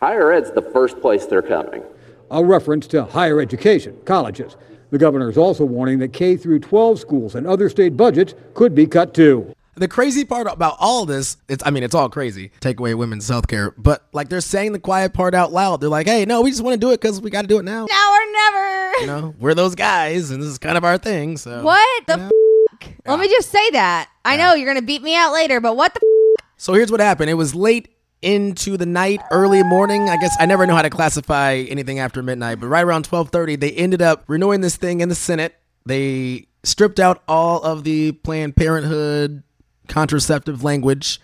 higher 0.00 0.32
ed's 0.32 0.50
the 0.50 0.62
first 0.62 1.00
place 1.00 1.26
they're 1.26 1.40
coming. 1.40 1.84
A 2.32 2.44
reference 2.44 2.88
to 2.88 3.04
higher 3.04 3.40
education, 3.40 3.96
colleges. 4.04 4.56
The 4.90 4.98
governor 4.98 5.30
is 5.30 5.38
also 5.38 5.64
warning 5.64 6.00
that 6.00 6.12
K 6.12 6.36
through 6.36 6.58
12 6.58 6.98
schools 6.98 7.36
and 7.36 7.46
other 7.46 7.68
state 7.68 7.96
budgets 7.96 8.34
could 8.54 8.74
be 8.74 8.88
cut 8.88 9.14
too. 9.14 9.54
The 9.78 9.88
crazy 9.88 10.24
part 10.24 10.46
about 10.46 10.76
all 10.78 11.06
this, 11.06 11.36
it's 11.48 11.62
I 11.66 11.70
mean, 11.70 11.82
it's 11.82 11.94
all 11.94 12.08
crazy. 12.08 12.50
Take 12.60 12.78
away 12.80 12.94
women's 12.94 13.28
health 13.28 13.46
care, 13.48 13.72
but 13.78 14.06
like 14.12 14.28
they're 14.28 14.40
saying 14.40 14.72
the 14.72 14.78
quiet 14.78 15.12
part 15.14 15.34
out 15.34 15.52
loud. 15.52 15.80
They're 15.80 15.88
like, 15.88 16.06
"Hey, 16.06 16.24
no, 16.24 16.40
we 16.42 16.50
just 16.50 16.62
want 16.62 16.74
to 16.74 16.80
do 16.80 16.90
it 16.92 17.00
because 17.00 17.20
we 17.20 17.30
got 17.30 17.42
to 17.42 17.48
do 17.48 17.58
it 17.58 17.64
now." 17.64 17.86
Now 17.86 18.12
or 18.12 18.32
never. 18.32 18.92
You 19.00 19.06
know, 19.06 19.34
we're 19.38 19.54
those 19.54 19.74
guys, 19.74 20.30
and 20.30 20.42
this 20.42 20.48
is 20.48 20.58
kind 20.58 20.76
of 20.76 20.84
our 20.84 20.98
thing. 20.98 21.36
So 21.36 21.62
What 21.62 22.06
the 22.06 22.14
f- 22.20 22.90
Let 23.06 23.20
me 23.20 23.28
just 23.28 23.50
say 23.50 23.70
that. 23.70 24.08
I 24.24 24.36
know 24.36 24.54
you're 24.54 24.66
going 24.66 24.80
to 24.80 24.86
beat 24.86 25.02
me 25.02 25.14
out 25.16 25.32
later, 25.32 25.60
but 25.60 25.76
what 25.76 25.94
the 25.94 26.00
f- 26.40 26.44
So 26.56 26.74
here's 26.74 26.90
what 26.90 27.00
happened. 27.00 27.30
It 27.30 27.34
was 27.34 27.54
late 27.54 27.94
into 28.20 28.76
the 28.76 28.86
night, 28.86 29.20
early 29.30 29.62
morning. 29.62 30.08
I 30.10 30.16
guess 30.16 30.36
I 30.40 30.46
never 30.46 30.66
know 30.66 30.74
how 30.74 30.82
to 30.82 30.90
classify 30.90 31.54
anything 31.68 32.00
after 32.00 32.22
midnight, 32.22 32.58
but 32.60 32.66
right 32.66 32.84
around 32.84 33.04
12:30, 33.08 33.54
they 33.60 33.70
ended 33.70 34.02
up 34.02 34.24
renewing 34.26 34.60
this 34.60 34.76
thing 34.76 35.00
in 35.00 35.08
the 35.08 35.14
Senate. 35.14 35.54
They 35.86 36.48
stripped 36.64 36.98
out 36.98 37.22
all 37.28 37.62
of 37.62 37.84
the 37.84 38.12
Planned 38.12 38.56
Parenthood 38.56 39.44
contraceptive 39.88 40.62
language, 40.62 41.20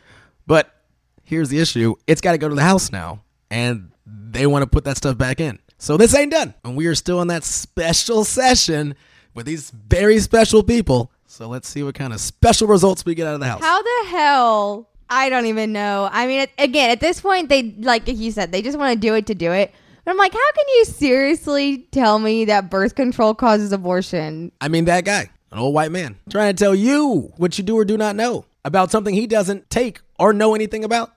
but 0.47 0.75
here's 1.23 1.49
the 1.49 1.61
issue: 1.61 1.95
it's 2.07 2.21
got 2.21 2.33
to 2.33 2.39
go 2.39 2.49
to 2.49 2.55
the 2.55 2.63
House 2.63 2.91
now, 2.91 3.23
and 3.51 3.91
they 4.07 4.47
want 4.47 4.63
to 4.63 4.67
put 4.67 4.85
that 4.85 4.97
stuff 4.97 5.17
back 5.17 5.41
in. 5.41 5.59
So 5.79 5.97
this 5.97 6.15
ain't 6.15 6.33
done, 6.33 6.55
and 6.65 6.77
we 6.77 6.87
are 6.87 6.95
still 6.95 7.21
in 7.23 7.29
that 7.29 7.45
special 7.45 8.25
session 8.25 8.95
with 9.35 9.47
these 9.47 9.71
very 9.71 10.19
special 10.19 10.63
people. 10.63 11.11
So 11.27 11.49
let's 11.49 11.69
see 11.69 11.83
what 11.83 11.95
kind 11.95 12.13
of 12.13 12.21
special 12.21 12.69
results 12.69 13.05
we 13.05 13.15
get 13.15 13.27
out 13.27 13.35
of 13.35 13.41
the 13.41 13.47
House. 13.47 13.61
How 13.61 13.83
the 13.83 14.09
hell? 14.09 14.89
I 15.11 15.29
don't 15.29 15.47
even 15.47 15.73
know. 15.73 16.09
I 16.11 16.27
mean, 16.27 16.47
again, 16.59 16.91
at 16.91 17.01
this 17.01 17.21
point, 17.21 17.49
they 17.49 17.75
like 17.79 18.05
you 18.07 18.31
said, 18.31 18.53
they 18.53 18.63
just 18.63 18.79
want 18.79 18.95
to 18.95 18.99
do 18.99 19.15
it 19.15 19.27
to 19.27 19.35
do 19.35 19.53
it. 19.53 19.73
But 20.05 20.11
I'm 20.11 20.17
like, 20.19 20.33
how 20.33 20.53
can 20.55 20.65
you 20.77 20.85
seriously 20.85 21.89
tell 21.91 22.19
me 22.19 22.45
that 22.47 22.71
birth 22.71 22.95
control 22.95 23.35
causes 23.35 23.73
abortion? 23.73 24.53
I 24.61 24.69
mean, 24.69 24.85
that 24.85 25.05
guy, 25.05 25.31
an 25.51 25.59
old 25.59 25.75
white 25.75 25.93
man, 25.93 26.19
trying 26.31 26.55
to 26.55 26.63
tell 26.63 26.75
you 26.75 27.33
what 27.37 27.57
you 27.59 27.65
do 27.65 27.77
or 27.77 27.85
do 27.85 27.97
not 27.97 28.15
know 28.15 28.45
about 28.65 28.91
something 28.91 29.15
he 29.15 29.27
doesn't 29.27 29.69
take 29.71 30.01
or 30.19 30.33
know 30.33 30.55
anything 30.55 30.85
about. 30.85 31.13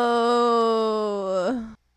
Oh, 0.00 0.48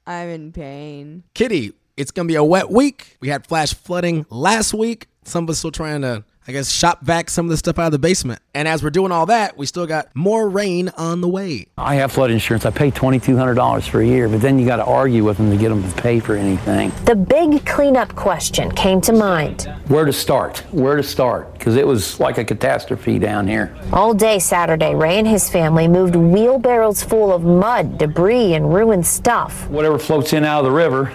I'm 0.05 0.29
in 0.29 0.51
pain. 0.51 1.23
Kitty, 1.33 1.73
it's 1.97 2.11
going 2.11 2.27
to 2.27 2.31
be 2.31 2.35
a 2.35 2.43
wet 2.43 2.69
week. 2.69 3.17
We 3.19 3.29
had 3.29 3.47
flash 3.47 3.73
flooding 3.73 4.25
last 4.29 4.73
week. 4.73 5.07
Some 5.23 5.45
of 5.45 5.49
us 5.51 5.59
still 5.59 5.71
trying 5.71 6.01
to, 6.01 6.23
I 6.51 6.53
guess, 6.53 6.69
shop 6.69 6.99
vac 6.99 7.29
some 7.29 7.45
of 7.45 7.49
the 7.49 7.55
stuff 7.55 7.79
out 7.79 7.85
of 7.85 7.91
the 7.93 7.99
basement. 7.99 8.41
And 8.53 8.67
as 8.67 8.83
we're 8.83 8.89
doing 8.89 9.13
all 9.13 9.25
that, 9.27 9.55
we 9.55 9.65
still 9.65 9.87
got 9.87 10.13
more 10.13 10.49
rain 10.49 10.89
on 10.97 11.21
the 11.21 11.29
way. 11.29 11.67
I 11.77 11.95
have 11.95 12.11
flood 12.11 12.29
insurance. 12.29 12.65
I 12.65 12.71
pay 12.71 12.91
$2,200 12.91 13.87
for 13.87 14.01
a 14.01 14.05
year, 14.05 14.27
but 14.27 14.41
then 14.41 14.59
you 14.59 14.65
got 14.65 14.75
to 14.75 14.83
argue 14.83 15.23
with 15.23 15.37
them 15.37 15.49
to 15.49 15.55
get 15.55 15.69
them 15.69 15.81
to 15.81 16.01
pay 16.01 16.19
for 16.19 16.35
anything. 16.35 16.91
The 17.05 17.15
big 17.15 17.65
cleanup 17.65 18.17
question 18.17 18.69
came 18.71 18.99
to 18.99 19.13
mind. 19.13 19.73
Where 19.87 20.03
to 20.03 20.11
start? 20.11 20.57
Where 20.73 20.97
to 20.97 21.03
start? 21.03 21.53
Because 21.53 21.77
it 21.77 21.87
was 21.87 22.19
like 22.19 22.37
a 22.37 22.43
catastrophe 22.43 23.17
down 23.17 23.47
here. 23.47 23.73
All 23.93 24.13
day 24.13 24.37
Saturday, 24.37 24.93
Ray 24.93 25.19
and 25.19 25.27
his 25.29 25.49
family 25.49 25.87
moved 25.87 26.17
wheelbarrows 26.17 27.01
full 27.01 27.31
of 27.31 27.43
mud, 27.43 27.97
debris, 27.97 28.55
and 28.55 28.73
ruined 28.73 29.07
stuff. 29.07 29.69
Whatever 29.69 29.97
floats 29.97 30.33
in 30.33 30.43
out 30.43 30.59
of 30.59 30.65
the 30.65 30.71
river, 30.71 31.13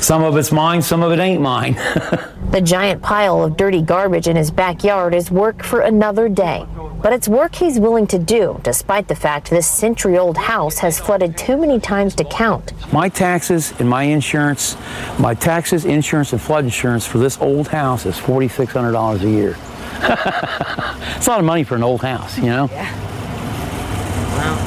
some 0.00 0.22
of 0.22 0.36
it's 0.36 0.52
mine, 0.52 0.82
some 0.82 1.02
of 1.02 1.10
it 1.10 1.18
ain't 1.18 1.42
mine. 1.42 1.74
the 2.50 2.60
giant 2.60 3.00
pile 3.00 3.44
of 3.44 3.56
dirty 3.56 3.80
garbage 3.80 4.26
in 4.26 4.34
his 4.34 4.50
backyard 4.50 5.14
is 5.14 5.30
work 5.30 5.62
for 5.62 5.82
another 5.82 6.28
day. 6.28 6.66
But 7.00 7.12
it's 7.12 7.28
work 7.28 7.54
he's 7.54 7.78
willing 7.78 8.08
to 8.08 8.18
do, 8.18 8.60
despite 8.64 9.06
the 9.06 9.14
fact 9.14 9.50
this 9.50 9.68
century 9.68 10.18
old 10.18 10.36
house 10.36 10.78
has 10.78 10.98
flooded 10.98 11.38
too 11.38 11.56
many 11.56 11.78
times 11.78 12.14
to 12.16 12.24
count. 12.24 12.72
My 12.92 13.08
taxes 13.08 13.72
and 13.78 13.88
my 13.88 14.02
insurance, 14.02 14.76
my 15.18 15.32
taxes, 15.34 15.84
insurance, 15.84 16.32
and 16.32 16.42
flood 16.42 16.64
insurance 16.64 17.06
for 17.06 17.18
this 17.18 17.38
old 17.40 17.68
house 17.68 18.04
is 18.04 18.16
$4,600 18.16 19.22
a 19.22 19.30
year. 19.30 19.56
it's 21.16 21.26
a 21.26 21.30
lot 21.30 21.38
of 21.38 21.46
money 21.46 21.62
for 21.62 21.76
an 21.76 21.84
old 21.84 22.02
house, 22.02 22.36
you 22.36 22.46
know? 22.46 22.68
Yeah. 22.72 23.09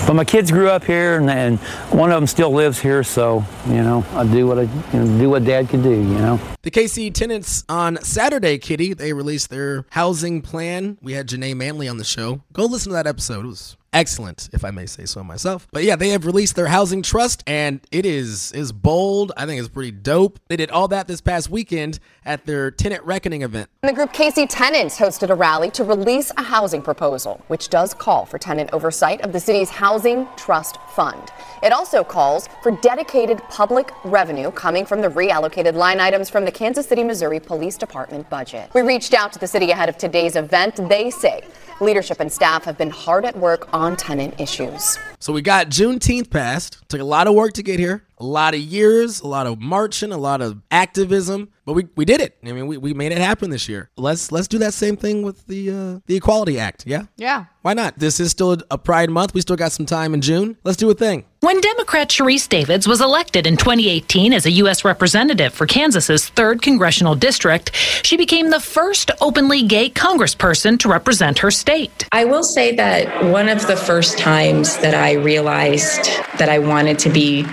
But 0.06 0.16
my 0.16 0.26
kids 0.26 0.52
grew 0.52 0.70
up 0.70 0.84
here, 0.84 1.18
and, 1.18 1.30
and, 1.30 1.60
one 1.90 2.12
of 2.12 2.16
them 2.16 2.28
still 2.28 2.52
lives 2.52 2.80
here, 2.80 3.04
so 3.04 3.44
you 3.68 3.82
know 3.82 4.06
I 4.14 4.26
do 4.26 4.46
what 4.48 4.60
I 4.60 4.64
you 4.64 5.00
know, 5.00 5.20
do 5.20 5.30
what 5.30 5.46
Dad 5.46 5.70
can 5.70 5.82
do. 5.82 5.92
You 5.92 6.20
know. 6.20 6.40
The 6.62 6.72
KC 6.72 7.14
tenants 7.14 7.64
on 7.70 7.98
Saturday, 8.02 8.58
Kitty, 8.58 8.94
they 8.94 9.14
released 9.14 9.50
their 9.50 9.86
housing 9.92 10.42
plan. 10.42 10.98
We 11.02 11.14
had 11.14 11.28
Jenay 11.28 11.56
Manley 11.56 11.88
on 11.88 11.98
the 11.98 12.04
show. 12.04 12.42
Go 12.52 12.66
listen 12.66 12.92
to 12.92 12.94
that 12.94 13.08
episode. 13.08 13.46
It 13.46 13.50
was 13.50 13.78
excellent, 13.94 14.50
if 14.54 14.66
I 14.66 14.72
may 14.72 14.86
say 14.86 15.06
so 15.06 15.24
myself. 15.24 15.68
But 15.72 15.84
yeah, 15.84 15.96
they 15.96 16.10
have 16.10 16.26
released 16.26 16.56
their 16.56 16.68
housing 16.68 17.02
trust, 17.02 17.44
and 17.48 17.80
it 17.92 18.06
is 18.06 18.52
is 18.52 18.72
bold. 18.72 19.32
I 19.38 19.46
think 19.46 19.60
it's 19.60 19.70
pretty 19.70 19.92
dope. 19.92 20.40
They 20.48 20.58
did 20.58 20.72
all 20.72 20.88
that 20.90 21.08
this 21.08 21.22
past 21.22 21.50
weekend 21.50 22.00
at 22.26 22.46
their 22.46 22.72
tenant 22.72 23.04
reckoning 23.04 23.42
event. 23.42 23.70
And 23.84 23.90
the 23.90 23.94
group 23.94 24.14
KC 24.14 24.48
Tenants 24.50 24.98
hosted 24.98 25.30
a 25.30 25.36
rally 25.36 25.70
to 25.72 25.84
release 25.84 26.32
a 26.38 26.44
housing 26.44 26.82
proposal, 26.82 27.42
which 27.48 27.70
does 27.70 27.94
call 27.94 28.26
for 28.26 28.38
tenant 28.38 28.72
oversight 28.74 29.22
of 29.22 29.32
the 29.32 29.40
city's 29.40 29.70
housing 29.70 30.28
trust 30.36 30.78
fund. 30.96 31.32
It 31.62 31.72
also 31.72 32.04
calls 32.04 32.50
for 32.62 32.72
dedicated 32.82 33.40
public 33.50 33.92
revenue 34.04 34.52
coming 34.52 34.86
from 34.86 35.02
the 35.02 35.08
reallocated 35.08 35.76
line 35.76 36.00
items 36.00 36.30
from 36.30 36.46
the 36.46 36.52
Kansas 36.52 36.88
City, 36.88 37.04
Missouri 37.04 37.40
Police 37.40 37.78
Department 37.78 38.30
budget. 38.30 38.70
We 38.74 38.82
reached 38.82 39.14
out 39.14 39.32
to 39.34 39.40
the 39.40 39.48
city 39.48 39.72
ahead 39.72 39.90
of 39.90 39.98
today's 39.98 40.36
event. 40.36 40.76
They 40.90 41.10
say 41.10 41.42
Leadership 41.82 42.20
and 42.20 42.32
staff 42.32 42.64
have 42.66 42.78
been 42.78 42.90
hard 42.90 43.26
at 43.26 43.38
work 43.38 43.74
on 43.74 43.96
tenant 43.96 44.40
issues. 44.40 44.98
So 45.20 45.34
we 45.34 45.42
got 45.42 45.70
Juneteenth 45.70 46.30
passed. 46.30 46.78
Took 46.88 47.02
a 47.02 47.06
lot 47.06 47.28
of 47.28 47.34
work 47.34 47.54
to 47.54 47.64
get 47.64 47.80
here, 47.80 48.04
a 48.18 48.26
lot 48.26 48.54
of 48.54 48.60
years, 48.60 49.22
a 49.22 49.28
lot 49.28 49.48
of 49.48 49.60
marching, 49.60 50.12
a 50.12 50.18
lot 50.18 50.42
of 50.42 50.62
activism, 50.72 51.50
but 51.66 51.74
we, 51.74 51.88
we 51.96 52.04
did 52.06 52.20
it. 52.22 52.38
I 52.44 52.52
mean, 52.52 52.68
we, 52.68 52.78
we 52.78 52.94
made 52.94 53.12
it 53.12 53.18
happen 53.20 53.50
this 53.50 53.70
year. 53.70 53.90
Let's 53.98 54.32
let's 54.32 54.48
do 54.48 54.58
that 54.60 54.74
same 54.74 54.98
thing 54.98 55.24
with 55.24 55.48
the 55.48 55.72
uh, 55.72 56.00
the 56.08 56.16
Equality 56.18 56.60
Act. 56.60 56.86
Yeah, 56.86 57.04
Yeah. 57.18 57.46
why 57.62 57.74
not? 57.74 57.98
This 58.00 58.20
is 58.20 58.32
still 58.32 58.58
a 58.70 58.78
Pride 58.78 59.10
Month. 59.10 59.34
We 59.34 59.42
still 59.42 59.56
got 59.56 59.72
some 59.72 59.86
time 59.86 60.14
in 60.14 60.22
June. 60.22 60.58
Let's 60.64 60.78
do 60.78 60.90
a 60.90 60.94
thing. 60.94 61.26
When 61.40 61.60
Democrat 61.62 62.10
Sharice 62.10 62.48
Davids 62.48 62.88
was 62.88 63.02
elected 63.02 63.46
in 63.48 63.58
2018 63.58 64.32
as 64.34 64.46
a 64.46 64.52
U.S. 64.52 64.86
representative 64.86 65.54
for 65.54 65.66
Kansas's 65.66 66.30
3rd 66.30 66.62
Congressional 66.62 67.16
District, 67.16 67.74
she 68.04 68.16
became 68.18 68.50
the 68.50 68.60
first 68.62 69.12
openly 69.22 69.64
gay 69.64 69.90
congressperson 69.90 70.80
to 70.80 70.90
represent 70.90 71.40
her 71.40 71.52
state. 71.52 72.08
I 72.14 72.24
will 72.26 72.44
say 72.44 72.76
that 72.76 73.26
one 73.26 73.50
of 73.50 73.68
the 73.68 73.76
first 73.76 74.18
times 74.18 74.78
that 74.78 74.94
I 74.96 75.14
realized 75.14 76.06
that 76.38 76.48
I 76.50 76.60
wanted 76.60 76.98
to 77.00 77.10
be 77.10 77.46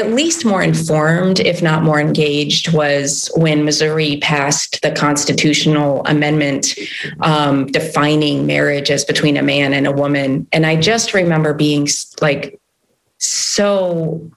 at 0.00 0.12
least 0.12 0.44
more 0.44 0.62
informed, 0.62 1.38
if 1.40 1.62
not 1.62 1.84
more 1.84 2.00
engaged, 2.00 2.72
was 2.72 3.30
when 3.36 3.64
Missouri 3.64 4.16
passed 4.16 4.80
the 4.82 4.90
constitutional 4.90 6.04
amendment 6.06 6.74
um, 7.20 7.66
defining 7.66 8.46
marriage 8.46 8.90
as 8.90 9.04
between 9.04 9.36
a 9.36 9.42
man 9.42 9.72
and 9.72 9.86
a 9.86 9.92
woman. 9.92 10.48
And 10.52 10.66
I 10.66 10.76
just 10.76 11.14
remember 11.14 11.54
being 11.54 11.86
like 12.20 12.58
so 13.18 14.28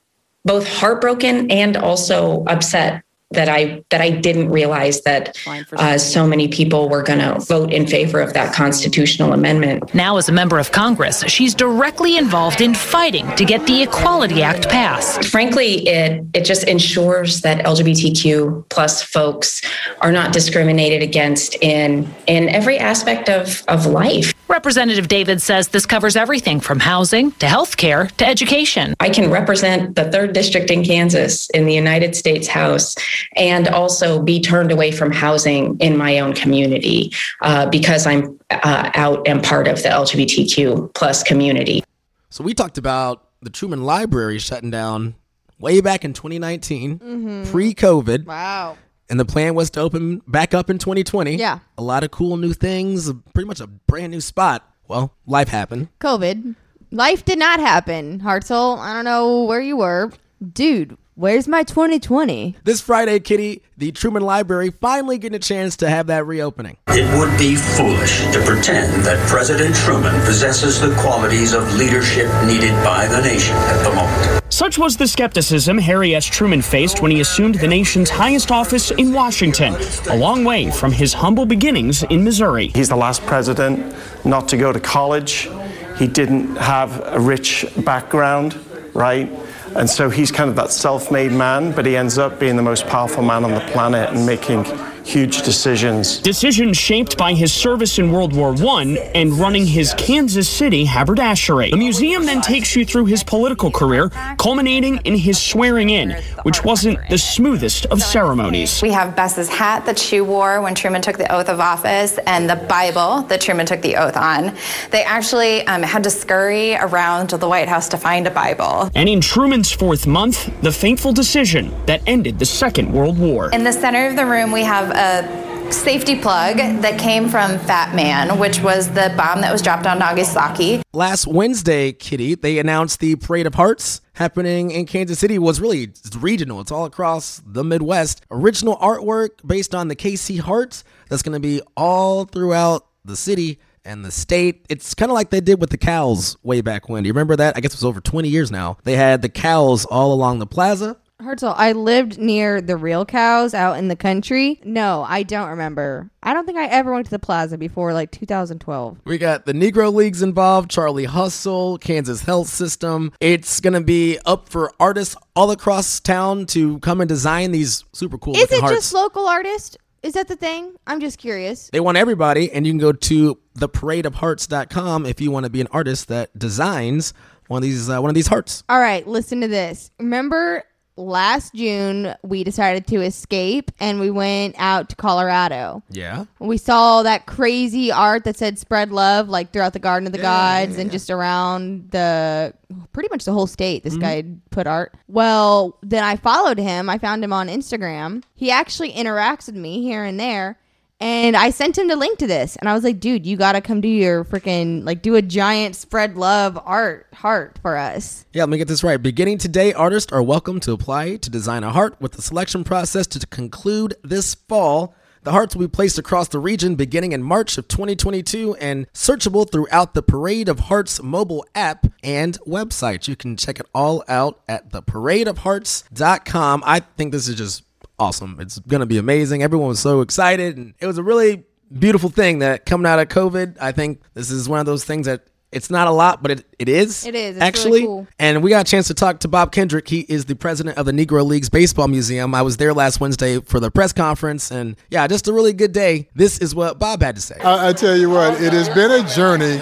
both 0.45 0.67
heartbroken 0.67 1.49
and 1.49 1.77
also 1.77 2.43
upset 2.45 3.01
that 3.33 3.49
I 3.49 3.83
that 3.89 4.01
I 4.01 4.09
didn't 4.09 4.49
realize 4.49 5.01
that 5.01 5.37
uh, 5.73 5.97
so 5.97 6.25
many 6.27 6.47
people 6.47 6.89
were 6.89 7.03
going 7.03 7.19
to 7.19 7.39
vote 7.39 7.71
in 7.71 7.87
favor 7.87 8.19
of 8.19 8.33
that 8.33 8.53
constitutional 8.53 9.33
amendment. 9.33 9.93
Now, 9.93 10.17
as 10.17 10.29
a 10.29 10.31
member 10.31 10.59
of 10.59 10.71
Congress, 10.71 11.23
she's 11.27 11.53
directly 11.53 12.17
involved 12.17 12.61
in 12.61 12.73
fighting 12.73 13.27
to 13.35 13.45
get 13.45 13.65
the 13.67 13.83
Equality 13.83 14.41
Act 14.41 14.69
passed. 14.69 15.25
Frankly, 15.25 15.87
it 15.87 16.25
it 16.33 16.45
just 16.45 16.63
ensures 16.63 17.41
that 17.41 17.65
LGBTQ 17.65 18.69
plus 18.69 19.01
folks 19.01 19.61
are 20.01 20.11
not 20.11 20.33
discriminated 20.33 21.01
against 21.01 21.55
in 21.61 22.07
in 22.27 22.49
every 22.49 22.77
aspect 22.77 23.29
of 23.29 23.63
of 23.67 23.85
life. 23.85 24.32
Representative 24.49 25.07
David 25.07 25.41
says 25.41 25.69
this 25.69 25.85
covers 25.85 26.15
everything 26.15 26.59
from 26.59 26.79
housing 26.79 27.31
to 27.33 27.47
health 27.47 27.77
care 27.77 28.07
to 28.17 28.27
education. 28.27 28.93
I 28.99 29.09
can 29.09 29.31
represent 29.31 29.95
the 29.95 30.11
third 30.11 30.33
district 30.33 30.69
in 30.69 30.83
Kansas 30.83 31.49
in 31.51 31.65
the 31.65 31.73
United 31.73 32.15
States 32.15 32.47
House 32.47 32.95
and 33.35 33.67
also 33.69 34.21
be 34.21 34.41
turned 34.41 34.71
away 34.71 34.91
from 34.91 35.11
housing 35.11 35.77
in 35.79 35.97
my 35.97 36.19
own 36.19 36.33
community 36.33 37.11
uh, 37.41 37.67
because 37.69 38.05
I'm 38.05 38.37
uh, 38.51 38.91
out 38.93 39.27
and 39.27 39.41
part 39.43 39.67
of 39.67 39.81
the 39.81 39.89
LGBTQ 39.89 40.93
plus 40.93 41.23
community. 41.23 41.83
So 42.29 42.43
we 42.43 42.53
talked 42.53 42.77
about 42.77 43.25
the 43.41 43.49
Truman 43.49 43.83
Library 43.83 44.39
shutting 44.39 44.69
down 44.71 45.15
way 45.59 45.79
back 45.81 46.03
in 46.03 46.13
2019, 46.13 46.99
Mhm. 46.99 47.51
pre-COVID. 47.51 48.25
Wow. 48.25 48.77
And 49.13 49.19
the 49.19 49.25
plan 49.25 49.53
was 49.53 49.69
to 49.69 49.79
open 49.79 50.23
back 50.25 50.55
up 50.55 50.71
in 50.71 50.79
2020. 50.79 51.35
Yeah. 51.35 51.59
A 51.77 51.83
lot 51.83 52.03
of 52.03 52.09
cool 52.09 52.35
new 52.35 52.51
things, 52.51 53.13
pretty 53.35 53.45
much 53.45 53.59
a 53.59 53.67
brand 53.67 54.11
new 54.11 54.21
spot. 54.21 54.67
Well, 54.87 55.13
life 55.27 55.49
happened. 55.49 55.89
COVID. 55.99 56.55
Life 56.89 57.23
did 57.23 57.37
not 57.37 57.59
happen, 57.59 58.21
Hartzell. 58.21 58.79
I 58.79 58.91
don't 58.91 59.05
know 59.05 59.43
where 59.43 59.61
you 59.61 59.77
were. 59.77 60.11
Dude, 60.51 60.97
where's 61.23 61.47
my 61.47 61.63
2020? 61.63 62.57
This 62.65 62.81
Friday, 62.81 63.17
Kitty, 63.21 63.61
the 63.77 63.93
Truman 63.93 64.23
Library 64.23 64.71
finally 64.71 65.17
getting 65.17 65.37
a 65.37 65.39
chance 65.39 65.77
to 65.77 65.89
have 65.89 66.07
that 66.07 66.25
reopening. 66.25 66.75
It 66.89 67.17
would 67.17 67.39
be 67.39 67.55
foolish 67.55 68.19
to 68.33 68.43
pretend 68.45 69.05
that 69.05 69.25
President 69.29 69.73
Truman 69.73 70.13
possesses 70.25 70.81
the 70.81 70.93
qualities 70.99 71.53
of 71.53 71.75
leadership 71.75 72.27
needed 72.45 72.73
by 72.83 73.07
the 73.07 73.21
nation 73.21 73.55
at 73.55 73.83
the 73.83 73.95
moment. 73.95 74.43
Such 74.51 74.77
was 74.77 74.97
the 74.97 75.07
skepticism 75.07 75.77
Harry 75.77 76.13
S. 76.13 76.25
Truman 76.25 76.61
faced 76.61 77.01
when 77.01 77.09
he 77.11 77.21
assumed 77.21 77.55
the 77.55 77.69
nation's 77.69 78.09
highest 78.09 78.51
office 78.51 78.91
in 78.91 79.13
Washington, 79.13 79.77
a 80.09 80.17
long 80.17 80.43
way 80.43 80.71
from 80.71 80.91
his 80.91 81.13
humble 81.13 81.45
beginnings 81.45 82.03
in 82.03 82.25
Missouri. 82.25 82.67
He's 82.75 82.89
the 82.89 82.97
last 82.97 83.21
president 83.21 83.95
not 84.25 84.49
to 84.49 84.57
go 84.57 84.73
to 84.73 84.79
college. 84.81 85.49
He 85.97 86.05
didn't 86.05 86.57
have 86.57 87.01
a 87.05 87.17
rich 87.17 87.65
background, 87.85 88.59
right? 88.93 89.31
And 89.75 89.89
so 89.89 90.09
he's 90.09 90.31
kind 90.31 90.49
of 90.49 90.55
that 90.57 90.71
self 90.71 91.11
made 91.11 91.31
man, 91.31 91.71
but 91.71 91.85
he 91.85 91.97
ends 91.97 92.17
up 92.17 92.39
being 92.39 92.55
the 92.55 92.61
most 92.61 92.85
powerful 92.87 93.23
man 93.23 93.43
on 93.43 93.51
the 93.51 93.59
planet 93.71 94.09
and 94.11 94.25
making 94.25 94.65
huge 95.05 95.41
decisions. 95.43 96.19
Decisions 96.19 96.77
shaped 96.77 97.17
by 97.17 97.33
his 97.33 97.53
service 97.53 97.99
in 97.99 98.11
World 98.11 98.35
War 98.35 98.55
I 98.55 99.11
and 99.15 99.33
running 99.33 99.65
his 99.65 99.93
Kansas 99.95 100.49
City 100.49 100.85
haberdashery. 100.85 101.71
The 101.71 101.77
museum 101.77 102.25
then 102.25 102.41
takes 102.41 102.75
you 102.75 102.85
through 102.85 103.05
his 103.05 103.23
political 103.23 103.71
career, 103.71 104.09
culminating 104.37 104.97
in 105.03 105.15
his 105.15 105.41
swearing 105.41 105.89
in, 105.89 106.11
which 106.43 106.63
wasn't 106.63 106.99
the 107.09 107.17
smoothest 107.17 107.85
of 107.87 108.01
ceremonies. 108.01 108.81
We 108.81 108.91
have 108.91 109.15
Bess's 109.15 109.49
hat 109.49 109.85
that 109.85 109.99
she 109.99 110.21
wore 110.21 110.61
when 110.61 110.75
Truman 110.75 111.01
took 111.01 111.17
the 111.17 111.31
oath 111.33 111.49
of 111.49 111.59
office 111.59 112.17
and 112.25 112.49
the 112.49 112.55
Bible 112.55 113.23
that 113.23 113.41
Truman 113.41 113.65
took 113.65 113.81
the 113.81 113.95
oath 113.97 114.17
on. 114.17 114.55
They 114.91 115.03
actually 115.03 115.65
um, 115.67 115.83
had 115.83 116.03
to 116.03 116.09
scurry 116.09 116.75
around 116.75 117.31
the 117.31 117.47
White 117.47 117.67
House 117.67 117.89
to 117.89 117.97
find 117.97 118.27
a 118.27 118.31
Bible. 118.31 118.89
And 118.95 119.09
in 119.09 119.21
Truman's 119.21 119.71
fourth 119.71 120.07
month, 120.07 120.51
the 120.61 120.71
fateful 120.71 121.13
decision 121.13 121.73
that 121.85 122.01
ended 122.07 122.39
the 122.39 122.45
Second 122.45 122.91
World 122.91 123.17
War. 123.17 123.51
In 123.51 123.63
the 123.63 123.73
center 123.73 124.07
of 124.07 124.15
the 124.15 124.25
room, 124.25 124.51
we 124.51 124.63
have 124.63 124.92
a 124.93 125.71
safety 125.71 126.19
plug 126.19 126.57
that 126.57 126.99
came 126.99 127.29
from 127.29 127.57
Fat 127.59 127.95
Man, 127.95 128.37
which 128.37 128.61
was 128.61 128.87
the 128.89 129.13
bomb 129.17 129.41
that 129.41 129.51
was 129.51 129.61
dropped 129.61 129.85
on 129.85 129.99
Nagasaki. 129.99 130.81
Last 130.93 131.27
Wednesday, 131.27 131.91
Kitty, 131.91 132.35
they 132.35 132.59
announced 132.59 132.99
the 132.99 133.15
Parade 133.15 133.47
of 133.47 133.55
Hearts 133.55 134.01
happening 134.13 134.71
in 134.71 134.85
Kansas 134.85 135.19
City 135.19 135.39
was 135.39 135.59
really 135.59 135.91
regional. 136.19 136.61
It's 136.61 136.71
all 136.71 136.85
across 136.85 137.41
the 137.45 137.63
Midwest. 137.63 138.23
Original 138.29 138.77
artwork 138.77 139.29
based 139.45 139.73
on 139.73 139.87
the 139.87 139.95
KC 139.95 140.39
Hearts 140.39 140.83
that's 141.09 141.23
going 141.23 141.33
to 141.33 141.39
be 141.39 141.61
all 141.75 142.25
throughout 142.25 142.85
the 143.03 143.15
city 143.15 143.59
and 143.85 144.05
the 144.05 144.11
state. 144.11 144.65
It's 144.69 144.93
kind 144.93 145.11
of 145.11 145.15
like 145.15 145.29
they 145.29 145.41
did 145.41 145.59
with 145.59 145.69
the 145.69 145.77
cows 145.77 146.37
way 146.43 146.61
back 146.61 146.87
when. 146.87 147.03
Do 147.03 147.07
you 147.07 147.13
remember 147.13 147.35
that? 147.37 147.57
I 147.57 147.59
guess 147.59 147.73
it 147.73 147.77
was 147.77 147.85
over 147.85 147.99
20 147.99 148.29
years 148.29 148.51
now. 148.51 148.77
They 148.83 148.95
had 148.95 149.21
the 149.21 149.29
cows 149.29 149.85
all 149.85 150.13
along 150.13 150.39
the 150.39 150.45
plaza. 150.45 150.97
Hartzell, 151.23 151.53
I 151.57 151.71
lived 151.71 152.17
near 152.17 152.61
the 152.61 152.77
real 152.77 153.05
cows 153.05 153.53
out 153.53 153.77
in 153.77 153.87
the 153.87 153.95
country. 153.95 154.59
No, 154.63 155.05
I 155.07 155.23
don't 155.23 155.49
remember. 155.49 156.09
I 156.21 156.33
don't 156.33 156.45
think 156.45 156.57
I 156.57 156.65
ever 156.67 156.93
went 156.93 157.05
to 157.05 157.11
the 157.11 157.19
plaza 157.19 157.57
before 157.57 157.93
like 157.93 158.11
2012. 158.11 158.99
We 159.05 159.17
got 159.17 159.45
the 159.45 159.53
Negro 159.53 159.93
Leagues 159.93 160.21
involved, 160.21 160.69
Charlie 160.69 161.05
Hustle, 161.05 161.77
Kansas 161.77 162.21
Health 162.21 162.47
System. 162.47 163.11
It's 163.19 163.59
going 163.59 163.73
to 163.73 163.81
be 163.81 164.19
up 164.25 164.49
for 164.49 164.71
artists 164.79 165.15
all 165.35 165.51
across 165.51 165.99
town 165.99 166.45
to 166.47 166.79
come 166.79 167.01
and 167.01 167.07
design 167.07 167.51
these 167.51 167.83
super 167.93 168.17
cool 168.17 168.35
Is 168.35 168.51
it 168.51 168.59
hearts. 168.59 168.75
just 168.75 168.93
local 168.93 169.25
artists? 169.27 169.77
Is 170.03 170.13
that 170.13 170.27
the 170.27 170.35
thing? 170.35 170.75
I'm 170.85 170.99
just 170.99 171.17
curious. 171.17 171.69
They 171.71 171.79
want 171.79 171.97
everybody, 171.97 172.51
and 172.51 172.67
you 172.67 172.73
can 172.73 172.79
go 172.79 172.91
to 172.91 173.39
theparadeofhearts.com 173.57 175.05
if 175.05 175.21
you 175.21 175.31
want 175.31 175.45
to 175.45 175.49
be 175.49 175.61
an 175.61 175.67
artist 175.71 176.09
that 176.09 176.37
designs 176.37 177.13
one 177.47 177.59
of 177.59 177.63
these 177.63 177.89
uh, 177.89 177.99
one 178.01 178.09
of 178.09 178.15
these 178.15 178.27
hearts. 178.27 178.63
All 178.67 178.79
right, 178.79 179.07
listen 179.07 179.41
to 179.41 179.47
this. 179.47 179.91
Remember 179.99 180.63
last 180.95 181.53
June 181.55 182.13
we 182.23 182.43
decided 182.43 182.85
to 182.87 183.01
escape 183.01 183.71
and 183.79 183.99
we 183.99 184.11
went 184.11 184.55
out 184.59 184.89
to 184.89 184.95
Colorado. 184.95 185.81
Yeah. 185.89 186.25
We 186.39 186.57
saw 186.57 187.03
that 187.03 187.25
crazy 187.25 187.91
art 187.91 188.25
that 188.25 188.35
said 188.37 188.59
spread 188.59 188.91
love 188.91 189.29
like 189.29 189.51
throughout 189.51 189.73
the 189.73 189.79
Garden 189.79 190.05
of 190.07 190.13
the 190.13 190.19
Gods 190.19 190.77
and 190.77 190.91
just 190.91 191.09
around 191.09 191.89
the 191.91 192.53
pretty 192.91 193.09
much 193.11 193.25
the 193.25 193.33
whole 193.33 193.47
state. 193.47 193.83
This 193.83 193.93
Mm-hmm. 193.93 194.01
guy 194.01 194.23
put 194.51 194.67
art. 194.67 194.93
Well, 195.07 195.77
then 195.81 196.03
I 196.03 196.15
followed 196.15 196.57
him. 196.59 196.89
I 196.89 196.97
found 196.97 197.23
him 197.23 197.33
on 197.33 197.47
Instagram. 197.47 198.23
He 198.35 198.51
actually 198.51 198.91
interacts 198.93 199.47
with 199.47 199.55
me 199.55 199.81
here 199.81 200.03
and 200.03 200.19
there. 200.19 200.57
And 201.03 201.35
I 201.35 201.49
sent 201.49 201.77
him 201.77 201.89
the 201.89 201.97
link 201.97 202.17
to 202.19 202.27
this. 202.27 202.55
And 202.55 202.69
I 202.69 202.73
was 202.73 202.85
like, 202.85 203.01
dude, 203.01 203.25
you 203.25 203.35
got 203.35 203.51
to 203.51 203.61
come 203.61 203.81
do 203.81 203.89
your 203.89 204.23
freaking, 204.23 204.85
like, 204.85 205.01
do 205.01 205.15
a 205.15 205.21
giant 205.21 205.75
spread 205.75 206.15
love 206.15 206.57
art 206.63 207.07
heart 207.13 207.59
for 207.61 207.75
us. 207.75 208.23
Yeah, 208.31 208.43
let 208.43 208.49
me 208.49 208.57
get 208.57 208.69
this 208.69 208.85
right. 208.85 208.95
Beginning 208.95 209.37
today, 209.37 209.73
artists 209.73 210.13
are 210.13 210.23
welcome 210.23 210.61
to 210.61 210.71
apply 210.71 211.17
to 211.17 211.29
design 211.29 211.65
a 211.65 211.73
heart 211.73 211.99
with 211.99 212.13
the 212.13 212.21
selection 212.21 212.63
process 212.63 213.05
to 213.07 213.27
conclude 213.27 213.95
this 214.01 214.33
fall. 214.33 214.95
The 215.23 215.33
hearts 215.33 215.57
will 215.57 215.67
be 215.67 215.71
placed 215.71 215.99
across 215.99 216.29
the 216.29 216.39
region 216.39 216.75
beginning 216.75 217.11
in 217.11 217.21
March 217.21 217.57
of 217.57 217.67
2022 217.67 218.55
and 218.55 218.89
searchable 218.93 219.49
throughout 219.51 219.95
the 219.95 220.03
Parade 220.03 220.47
of 220.47 220.59
Hearts 220.59 221.03
mobile 221.03 221.45
app 221.53 221.85
and 222.01 222.39
website. 222.47 223.09
You 223.09 223.17
can 223.17 223.35
check 223.35 223.59
it 223.59 223.65
all 223.75 224.05
out 224.07 224.39
at 224.47 224.69
theparadeofhearts.com. 224.71 226.63
I 226.65 226.79
think 226.79 227.11
this 227.11 227.27
is 227.27 227.35
just 227.35 227.63
awesome. 227.99 228.37
It's 228.39 228.59
going 228.59 228.81
to 228.81 228.85
be 228.85 228.97
amazing. 228.97 229.43
Everyone 229.43 229.67
was 229.67 229.79
so 229.79 230.01
excited 230.01 230.57
and 230.57 230.73
it 230.79 230.87
was 230.87 230.97
a 230.97 231.03
really 231.03 231.43
beautiful 231.77 232.09
thing 232.09 232.39
that 232.39 232.65
coming 232.65 232.85
out 232.85 232.99
of 232.99 233.07
COVID, 233.07 233.57
I 233.59 233.71
think 233.71 234.01
this 234.13 234.29
is 234.29 234.47
one 234.49 234.59
of 234.59 234.65
those 234.65 234.83
things 234.83 235.05
that 235.07 235.27
It's 235.51 235.69
not 235.69 235.87
a 235.87 235.91
lot, 235.91 236.23
but 236.23 236.31
it, 236.31 236.45
it 236.57 236.67
is. 236.67 237.05
It 237.05 237.13
is. 237.13 237.37
It's 237.37 237.37
really 237.37 237.47
actually. 237.47 237.81
cool. 237.85 238.07
And 238.17 238.41
we 238.41 238.49
got 238.49 238.67
a 238.67 238.69
chance 238.69 238.87
to 238.87 238.95
talk 238.95 239.19
to 239.19 239.27
Bob 239.27 239.51
Kendrick. 239.51 239.87
He 239.87 239.99
is 239.99 240.25
the 240.25 240.35
president 240.35 240.79
of 240.79 240.87
the 240.87 240.91
Negro 240.91 241.23
Leagues 241.23 241.47
Baseball 241.47 241.87
Museum. 241.87 242.33
I 242.33 242.41
was 242.41 242.57
there 242.57 242.73
last 242.73 242.99
Wednesday 242.99 243.39
for 243.39 243.59
the 243.59 243.69
press 243.69 243.93
conference, 243.93 244.49
and 244.49 244.75
yeah, 244.89 245.05
just 245.07 245.27
a 245.27 245.33
really 245.33 245.53
good 245.53 245.71
day. 245.71 246.09
This 246.15 246.39
is 246.39 246.55
what 246.55 246.79
Bob 246.79 247.03
had 247.03 247.15
to 247.15 247.21
say. 247.21 247.35
I, 247.43 247.69
I 247.69 247.73
tell 247.73 247.95
you 247.95 248.09
what, 248.09 248.41
it 248.41 248.51
has 248.51 248.67
been 248.69 248.89
a 248.89 249.07
journey, 249.09 249.59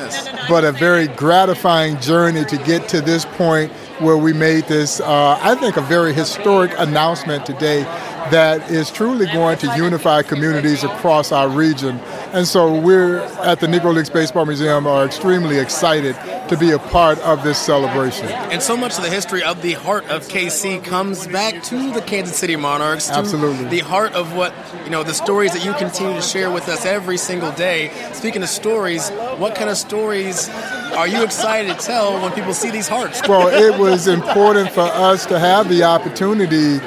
but 0.48 0.64
a 0.64 0.72
very 0.72 1.08
gratifying 1.10 2.00
journey 2.00 2.46
to 2.46 2.58
get 2.60 2.88
to 2.90 3.02
this 3.02 3.26
point 3.26 3.70
where 4.00 4.18
we 4.18 4.32
made 4.32 4.64
this, 4.68 5.02
uh, 5.02 5.38
I 5.42 5.56
think, 5.56 5.76
a 5.76 5.82
very 5.82 6.14
historic 6.14 6.72
announcement 6.78 7.46
today 7.46 7.84
that 8.32 8.72
is 8.72 8.90
truly 8.90 9.26
going 9.28 9.58
to 9.60 9.76
unify 9.76 10.22
communities 10.22 10.84
across 10.84 11.32
our 11.32 11.50
region. 11.50 12.00
And 12.34 12.48
so 12.48 12.80
we're 12.80 13.20
at 13.44 13.60
the 13.60 13.68
Negro 13.68 13.94
Leagues 13.94 14.10
Baseball 14.10 14.46
Museum 14.46 14.88
are 14.88 15.06
extremely 15.06 15.60
excited 15.60 16.16
to 16.48 16.58
be 16.58 16.72
a 16.72 16.80
part 16.80 17.20
of 17.20 17.44
this 17.44 17.58
celebration. 17.58 18.28
And 18.28 18.62
so 18.62 18.78
much 18.78 18.98
of 18.98 19.04
the 19.04 19.10
history 19.10 19.44
of 19.44 19.62
the 19.62 19.74
heart 19.74 20.06
of 20.06 20.28
KC 20.28 20.84
comes 20.84 21.28
back 21.28 21.62
to 21.64 21.92
the 21.92 22.02
Kansas 22.02 22.38
City 22.38 22.56
Monarchs. 22.56 23.10
Absolutely. 23.10 23.66
The 23.66 23.80
heart 23.80 24.14
of 24.14 24.36
what, 24.36 24.54
you 24.86 24.90
know, 24.90 25.04
the 25.04 25.14
stories 25.14 25.52
that 25.54 25.66
you 25.66 25.74
continue 25.74 26.14
to 26.14 26.22
share 26.22 26.50
with 26.50 26.70
us 26.70 26.86
every 26.86 27.18
single 27.18 27.52
day. 27.52 27.92
Speaking 28.14 28.44
of 28.44 28.50
stories, 28.50 29.10
what 29.38 29.56
kind 29.56 29.70
of 29.70 29.78
stories 29.78 30.50
are 30.96 31.08
you 31.08 31.24
excited 31.24 31.78
to 31.78 31.86
tell 31.86 32.22
when 32.22 32.32
people 32.34 32.54
see 32.54 32.70
these 32.70 32.88
hearts? 32.88 33.22
Well, 33.28 33.48
it 33.48 33.78
was 33.80 34.08
important 34.08 34.72
for 34.72 34.82
us 34.82 35.26
to 35.28 35.40
have 35.40 35.70
the 35.70 35.84
opportunity 35.84 36.80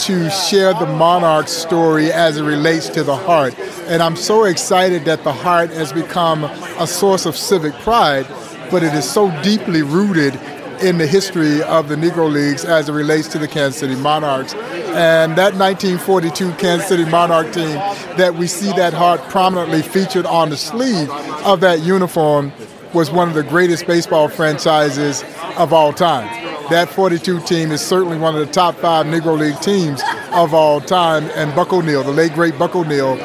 to 0.00 0.30
share 0.30 0.74
the 0.74 0.86
monarch 0.86 1.48
story 1.48 2.12
as 2.12 2.36
it 2.36 2.44
relates 2.44 2.88
to 2.90 3.02
the 3.02 3.16
heart. 3.16 3.58
And 3.88 4.02
I'm 4.02 4.16
so 4.16 4.44
excited 4.44 5.04
that 5.04 5.24
the 5.24 5.32
heart 5.32 5.70
has 5.70 5.92
become 5.92 6.44
a 6.44 6.86
source 6.86 7.26
of 7.26 7.36
civic 7.36 7.74
pride, 7.80 8.26
but 8.70 8.82
it 8.82 8.94
is 8.94 9.08
so 9.08 9.30
deeply 9.42 9.82
rooted 9.82 10.34
in 10.82 10.98
the 10.98 11.06
history 11.06 11.62
of 11.62 11.88
the 11.88 11.96
Negro 11.96 12.30
Leagues 12.30 12.64
as 12.64 12.88
it 12.88 12.92
relates 12.92 13.28
to 13.28 13.38
the 13.38 13.48
Kansas 13.48 13.80
City 13.80 13.96
Monarchs. 13.96 14.54
And 14.54 15.36
that 15.36 15.54
1942 15.54 16.52
Kansas 16.52 16.88
City 16.88 17.04
Monarch 17.04 17.52
team 17.52 17.74
that 18.16 18.34
we 18.34 18.46
see 18.46 18.72
that 18.72 18.94
heart 18.94 19.20
prominently 19.28 19.82
featured 19.82 20.26
on 20.26 20.50
the 20.50 20.56
sleeve 20.56 21.10
of 21.44 21.60
that 21.60 21.80
uniform 21.80 22.52
was 22.94 23.10
one 23.10 23.28
of 23.28 23.34
the 23.34 23.42
greatest 23.42 23.86
baseball 23.86 24.28
franchises 24.28 25.24
of 25.56 25.72
all 25.72 25.92
time. 25.92 26.47
That 26.70 26.90
42 26.90 27.40
team 27.40 27.72
is 27.72 27.80
certainly 27.80 28.18
one 28.18 28.36
of 28.36 28.46
the 28.46 28.52
top 28.52 28.74
five 28.76 29.06
Negro 29.06 29.38
League 29.38 29.58
teams 29.60 30.02
of 30.32 30.52
all 30.52 30.82
time. 30.82 31.24
And 31.34 31.54
Buck 31.54 31.72
O'Neil, 31.72 32.02
the 32.02 32.12
late 32.12 32.34
great 32.34 32.58
Buck 32.58 32.76
O'Neil, 32.76 33.16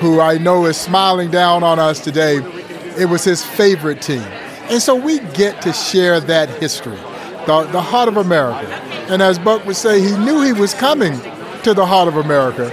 who 0.00 0.20
I 0.20 0.36
know 0.38 0.66
is 0.66 0.76
smiling 0.76 1.30
down 1.30 1.62
on 1.62 1.78
us 1.78 2.00
today, 2.00 2.38
it 2.98 3.08
was 3.08 3.22
his 3.22 3.44
favorite 3.44 4.02
team. 4.02 4.24
And 4.68 4.82
so 4.82 4.96
we 4.96 5.20
get 5.20 5.62
to 5.62 5.72
share 5.72 6.18
that 6.18 6.48
history, 6.60 6.96
the, 7.46 7.68
the 7.70 7.80
heart 7.80 8.08
of 8.08 8.16
America. 8.16 8.66
And 9.08 9.22
as 9.22 9.38
Buck 9.38 9.64
would 9.64 9.76
say, 9.76 10.00
he 10.00 10.16
knew 10.18 10.42
he 10.42 10.52
was 10.52 10.74
coming 10.74 11.20
to 11.62 11.74
the 11.74 11.86
heart 11.86 12.08
of 12.08 12.16
America. 12.16 12.68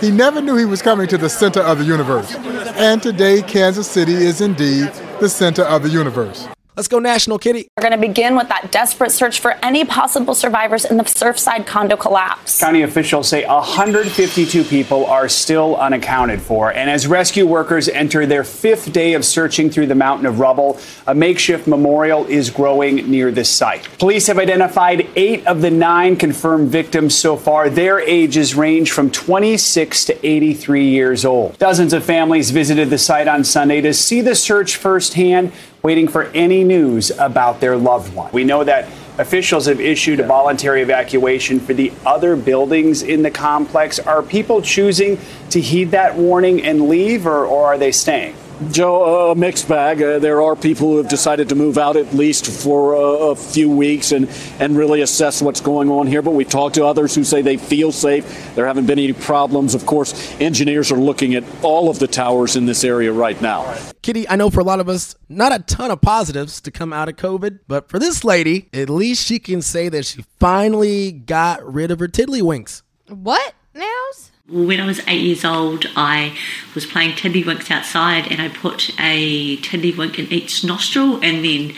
He 0.00 0.10
never 0.10 0.40
knew 0.42 0.56
he 0.56 0.64
was 0.64 0.82
coming 0.82 1.06
to 1.06 1.18
the 1.18 1.28
center 1.28 1.60
of 1.60 1.78
the 1.78 1.84
universe. 1.84 2.34
And 2.34 3.00
today, 3.00 3.42
Kansas 3.42 3.88
City 3.88 4.14
is 4.14 4.40
indeed 4.40 4.90
the 5.20 5.28
center 5.28 5.62
of 5.62 5.84
the 5.84 5.88
universe. 5.88 6.48
Let's 6.78 6.86
go 6.86 7.00
national, 7.00 7.40
Kitty. 7.40 7.66
We're 7.76 7.82
going 7.82 8.00
to 8.00 8.06
begin 8.06 8.36
with 8.36 8.48
that 8.50 8.70
desperate 8.70 9.10
search 9.10 9.40
for 9.40 9.50
any 9.64 9.84
possible 9.84 10.32
survivors 10.32 10.84
in 10.84 10.96
the 10.96 11.02
Surfside 11.02 11.66
condo 11.66 11.96
collapse. 11.96 12.60
County 12.60 12.82
officials 12.82 13.26
say 13.26 13.44
152 13.44 14.62
people 14.62 15.04
are 15.06 15.28
still 15.28 15.74
unaccounted 15.74 16.40
for. 16.40 16.72
And 16.72 16.88
as 16.88 17.08
rescue 17.08 17.48
workers 17.48 17.88
enter 17.88 18.26
their 18.26 18.44
fifth 18.44 18.92
day 18.92 19.14
of 19.14 19.24
searching 19.24 19.70
through 19.70 19.88
the 19.88 19.96
mountain 19.96 20.24
of 20.24 20.38
rubble, 20.38 20.78
a 21.08 21.16
makeshift 21.16 21.66
memorial 21.66 22.24
is 22.26 22.48
growing 22.48 23.10
near 23.10 23.32
the 23.32 23.44
site. 23.44 23.88
Police 23.98 24.28
have 24.28 24.38
identified 24.38 25.08
eight 25.16 25.44
of 25.48 25.62
the 25.62 25.72
nine 25.72 26.14
confirmed 26.14 26.70
victims 26.70 27.18
so 27.18 27.36
far. 27.36 27.68
Their 27.68 27.98
ages 27.98 28.54
range 28.54 28.92
from 28.92 29.10
26 29.10 30.04
to 30.04 30.24
83 30.24 30.88
years 30.88 31.24
old. 31.24 31.58
Dozens 31.58 31.92
of 31.92 32.04
families 32.04 32.52
visited 32.52 32.88
the 32.88 32.98
site 32.98 33.26
on 33.26 33.42
Sunday 33.42 33.80
to 33.80 33.92
see 33.92 34.20
the 34.20 34.36
search 34.36 34.76
firsthand 34.76 35.52
waiting 35.82 36.08
for 36.08 36.24
any 36.34 36.64
news 36.64 37.10
about 37.18 37.60
their 37.60 37.76
loved 37.76 38.14
one. 38.14 38.30
We 38.32 38.44
know 38.44 38.64
that 38.64 38.88
officials 39.18 39.66
have 39.66 39.80
issued 39.80 40.20
a 40.20 40.26
voluntary 40.26 40.82
evacuation 40.82 41.60
for 41.60 41.74
the 41.74 41.92
other 42.06 42.36
buildings 42.36 43.02
in 43.02 43.22
the 43.22 43.30
complex. 43.30 43.98
Are 43.98 44.22
people 44.22 44.62
choosing 44.62 45.18
to 45.50 45.60
heed 45.60 45.90
that 45.92 46.16
warning 46.16 46.64
and 46.64 46.88
leave, 46.88 47.26
or, 47.26 47.44
or 47.44 47.66
are 47.66 47.78
they 47.78 47.92
staying? 47.92 48.34
Joe, 48.70 49.30
a 49.30 49.34
mixed 49.36 49.68
bag. 49.68 50.02
Uh, 50.02 50.18
there 50.18 50.42
are 50.42 50.56
people 50.56 50.88
who 50.88 50.96
have 50.96 51.08
decided 51.08 51.48
to 51.50 51.54
move 51.54 51.78
out 51.78 51.96
at 51.96 52.12
least 52.12 52.46
for 52.46 52.96
uh, 52.96 53.30
a 53.30 53.36
few 53.36 53.70
weeks 53.70 54.10
and, 54.10 54.28
and 54.58 54.76
really 54.76 55.00
assess 55.00 55.40
what's 55.40 55.60
going 55.60 55.88
on 55.90 56.08
here. 56.08 56.22
But 56.22 56.32
we've 56.32 56.48
talked 56.48 56.74
to 56.74 56.84
others 56.84 57.14
who 57.14 57.22
say 57.22 57.40
they 57.40 57.56
feel 57.56 57.92
safe. 57.92 58.54
There 58.56 58.66
haven't 58.66 58.86
been 58.86 58.98
any 58.98 59.12
problems. 59.12 59.76
Of 59.76 59.86
course, 59.86 60.34
engineers 60.40 60.90
are 60.90 60.96
looking 60.98 61.34
at 61.36 61.44
all 61.62 61.88
of 61.88 62.00
the 62.00 62.08
towers 62.08 62.56
in 62.56 62.66
this 62.66 62.82
area 62.82 63.12
right 63.12 63.40
now. 63.40 63.76
Kitty, 64.02 64.28
I 64.28 64.34
know 64.34 64.50
for 64.50 64.60
a 64.60 64.64
lot 64.64 64.80
of 64.80 64.88
us, 64.88 65.14
not 65.28 65.52
a 65.52 65.60
ton 65.60 65.90
of 65.92 66.00
positives 66.00 66.60
to 66.62 66.70
come 66.72 66.92
out 66.92 67.08
of 67.08 67.16
COVID, 67.16 67.60
but 67.68 67.88
for 67.88 67.98
this 68.00 68.24
lady, 68.24 68.68
at 68.72 68.90
least 68.90 69.24
she 69.24 69.38
can 69.38 69.62
say 69.62 69.88
that 69.88 70.04
she 70.04 70.24
finally 70.40 71.12
got 71.12 71.64
rid 71.64 71.90
of 71.90 72.00
her 72.00 72.08
tiddlywinks. 72.08 72.82
What, 73.08 73.54
Nows? 73.74 74.32
When 74.48 74.80
I 74.80 74.86
was 74.86 75.02
eight 75.06 75.20
years 75.20 75.44
old, 75.44 75.84
I 75.94 76.34
was 76.74 76.86
playing 76.86 77.12
tiddlywinks 77.16 77.70
outside 77.70 78.32
and 78.32 78.40
I 78.40 78.48
put 78.48 78.88
a 78.98 79.58
tiddlywink 79.58 80.18
in 80.18 80.32
each 80.32 80.64
nostril 80.64 81.16
and 81.22 81.44
then 81.44 81.74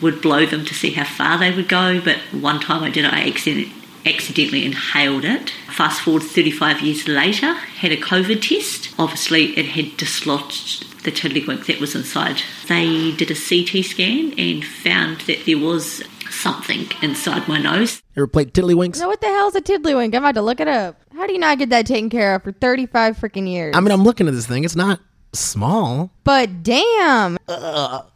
would 0.00 0.20
blow 0.20 0.44
them 0.44 0.64
to 0.64 0.74
see 0.74 0.90
how 0.90 1.04
far 1.04 1.38
they 1.38 1.54
would 1.54 1.68
go. 1.68 2.00
But 2.00 2.18
one 2.32 2.58
time 2.58 2.82
I 2.82 2.90
did 2.90 3.04
it, 3.04 3.12
I 3.12 3.28
accident- 3.28 3.72
accidentally 4.04 4.64
inhaled 4.64 5.24
it. 5.24 5.50
Fast 5.70 6.02
forward 6.02 6.24
35 6.24 6.80
years 6.80 7.06
later, 7.06 7.54
had 7.54 7.92
a 7.92 7.96
COVID 7.96 8.42
test. 8.42 8.88
Obviously, 8.98 9.56
it 9.56 9.66
had 9.66 9.96
dislodged 9.96 11.04
the 11.04 11.12
tiddlywink 11.12 11.66
that 11.66 11.78
was 11.78 11.94
inside. 11.94 12.42
They 12.66 13.12
did 13.12 13.30
a 13.30 13.36
CT 13.36 13.84
scan 13.84 14.34
and 14.36 14.64
found 14.64 15.20
that 15.22 15.46
there 15.46 15.58
was 15.58 16.02
something 16.28 16.88
inside 17.00 17.46
my 17.46 17.58
nose. 17.58 18.01
You 18.14 18.22
ever 18.22 18.26
played 18.26 18.52
tiddlywinks? 18.52 19.00
No, 19.00 19.08
what 19.08 19.20
the 19.22 19.26
hell's 19.28 19.54
a 19.54 19.62
tiddlywink? 19.62 20.14
I'm 20.14 20.22
about 20.22 20.34
to 20.34 20.42
look 20.42 20.60
it 20.60 20.68
up. 20.68 21.00
How 21.14 21.26
do 21.26 21.32
you 21.32 21.38
not 21.38 21.58
get 21.58 21.70
that 21.70 21.86
taken 21.86 22.10
care 22.10 22.34
of 22.34 22.42
for 22.42 22.52
35 22.52 23.16
freaking 23.16 23.48
years? 23.48 23.74
I 23.74 23.80
mean, 23.80 23.90
I'm 23.90 24.04
looking 24.04 24.28
at 24.28 24.34
this 24.34 24.46
thing. 24.46 24.64
It's 24.64 24.76
not 24.76 25.00
small. 25.32 26.10
but 26.24 26.62
damn. 26.62 27.38
Ugh. 27.48 28.06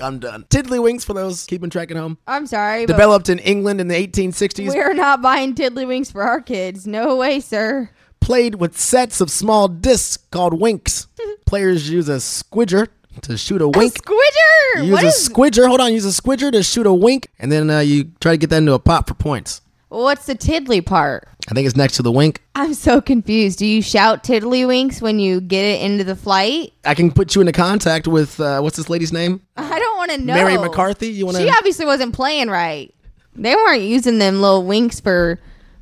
I'm 0.00 0.18
done. 0.20 0.44
Tiddlywinks, 0.48 1.04
for 1.04 1.12
those 1.12 1.44
keeping 1.44 1.70
track 1.70 1.90
at 1.90 1.96
home, 1.96 2.18
I'm 2.26 2.46
sorry. 2.46 2.86
developed 2.86 3.28
in 3.28 3.40
England 3.40 3.80
in 3.80 3.88
the 3.88 3.94
1860s. 3.96 4.68
We're 4.68 4.94
not 4.94 5.20
buying 5.20 5.54
tiddlywinks 5.54 6.12
for 6.12 6.22
our 6.22 6.40
kids. 6.40 6.86
No 6.86 7.16
way, 7.16 7.40
sir. 7.40 7.90
Played 8.20 8.56
with 8.56 8.78
sets 8.78 9.20
of 9.20 9.30
small 9.30 9.68
discs 9.68 10.16
called 10.30 10.60
winks. 10.60 11.08
Players 11.46 11.90
use 11.90 12.08
a 12.08 12.16
squidger 12.16 12.88
to 13.22 13.36
shoot 13.36 13.60
a 13.62 13.68
wink. 13.68 13.94
Squidger! 13.94 14.76
You 14.78 14.82
use 14.84 14.92
What 14.92 15.04
a 15.04 15.08
is- 15.08 15.28
squidger. 15.28 15.66
Hold 15.68 15.80
on. 15.80 15.92
Use 15.92 16.04
a 16.06 16.22
squidger 16.22 16.50
to 16.52 16.62
shoot 16.62 16.86
a 16.86 16.92
wink, 16.94 17.28
and 17.38 17.50
then 17.52 17.70
uh, 17.70 17.80
you 17.80 18.10
try 18.20 18.32
to 18.32 18.38
get 18.38 18.50
that 18.50 18.58
into 18.58 18.72
a 18.74 18.78
pot 18.78 19.06
for 19.08 19.14
points. 19.14 19.60
What's 19.88 20.26
the 20.26 20.34
tiddly 20.34 20.82
part? 20.82 21.26
I 21.50 21.54
think 21.54 21.66
it's 21.66 21.76
next 21.76 21.96
to 21.96 22.02
the 22.02 22.12
wink. 22.12 22.42
I'm 22.54 22.74
so 22.74 23.00
confused. 23.00 23.58
Do 23.58 23.64
you 23.66 23.80
shout 23.80 24.22
tiddlywinks 24.22 25.00
when 25.00 25.18
you 25.18 25.40
get 25.40 25.62
it 25.64 25.80
into 25.80 26.04
the 26.04 26.14
flight? 26.14 26.74
I 26.84 26.94
can 26.94 27.10
put 27.10 27.34
you 27.34 27.40
into 27.40 27.52
contact 27.52 28.06
with 28.06 28.38
uh, 28.38 28.60
what's 28.60 28.76
this 28.76 28.90
lady's 28.90 29.14
name? 29.14 29.40
I 29.56 29.78
don't 29.78 29.96
want 29.96 30.10
to 30.10 30.18
know. 30.18 30.34
Mary 30.34 30.58
McCarthy. 30.58 31.08
You 31.08 31.24
want 31.24 31.38
to? 31.38 31.42
She 31.42 31.48
obviously 31.50 31.86
wasn't 31.86 32.12
playing 32.14 32.48
right. 32.48 32.94
They 33.34 33.54
weren't 33.54 33.80
using 33.82 34.18
them 34.18 34.42
little 34.42 34.64
winks 34.66 35.00
for 35.00 35.38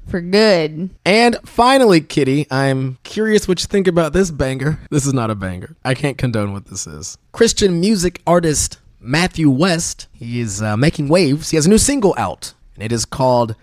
for 0.07 0.21
good. 0.21 0.91
And 1.05 1.37
finally, 1.45 2.01
Kitty, 2.01 2.47
I'm 2.51 2.99
curious 3.03 3.47
what 3.49 3.61
you 3.61 3.67
think 3.67 3.87
about 3.87 4.13
this 4.13 4.31
banger. 4.31 4.79
This 4.91 5.07
is 5.07 5.13
not 5.13 5.31
a 5.31 5.35
banger. 5.35 5.77
I 5.85 5.95
can't 5.95 6.19
condone 6.19 6.53
what 6.53 6.67
this 6.67 6.87
is. 6.87 7.19
Christian 7.33 7.81
music 7.81 8.23
artist 8.27 8.79
Matthew 9.01 9.51
West. 9.51 10.09
He 10.13 10.41
is 10.41 10.63
uh, 10.63 10.77
making 10.77 11.09
waves. 11.09 11.51
He 11.51 11.57
has 11.57 11.67
a 11.67 11.69
new 11.69 11.79
single 11.79 12.15
out, 12.19 12.55
and 12.75 12.83
it 12.83 12.93
is 12.93 13.05
called 13.05 13.55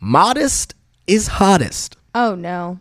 "Modest 0.00 0.74
is 1.06 1.26
Hottest." 1.26 1.96
Oh 2.14 2.34
no. 2.34 2.78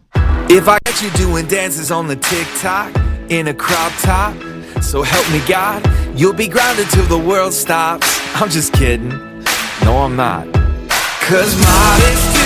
If 0.49 0.67
I 0.67 0.77
catch 0.79 1.01
you 1.01 1.09
doing 1.11 1.47
dances 1.47 1.91
on 1.91 2.07
the 2.07 2.17
TikTok 2.17 2.93
in 3.29 3.47
a 3.47 3.53
crop 3.53 3.93
top, 4.01 4.35
so 4.83 5.01
help 5.01 5.31
me 5.31 5.41
God, 5.47 5.87
you'll 6.19 6.33
be 6.33 6.47
grounded 6.47 6.89
till 6.89 7.05
the 7.05 7.17
world 7.17 7.53
stops. 7.53 8.19
I'm 8.35 8.49
just 8.49 8.73
kidding. 8.73 9.09
No, 9.83 9.97
I'm 9.97 10.15
not. 10.15 10.45
Cause 11.21 11.55
modest 11.61 12.40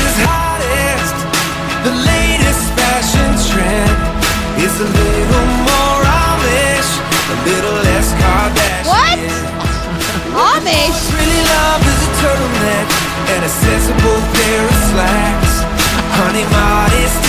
is 4.64 4.76
a 4.80 4.88
little 4.88 5.48
more 5.68 6.02
Amish, 6.06 6.92
a 7.34 7.36
little 7.44 7.78
less 7.84 8.08
Kardashian. 8.22 8.88
What? 8.88 9.20
Amish? 10.56 11.00
Really 11.12 11.42
love 11.56 11.82
is 11.84 12.00
a 12.08 12.12
turtleneck 12.24 12.88
and 13.36 13.42
a 13.44 13.50
sensible 13.50 14.20
pair 14.34 14.64
of 14.64 14.78
slacks. 14.92 15.56
Honey, 16.16 16.46
modest 16.56 17.25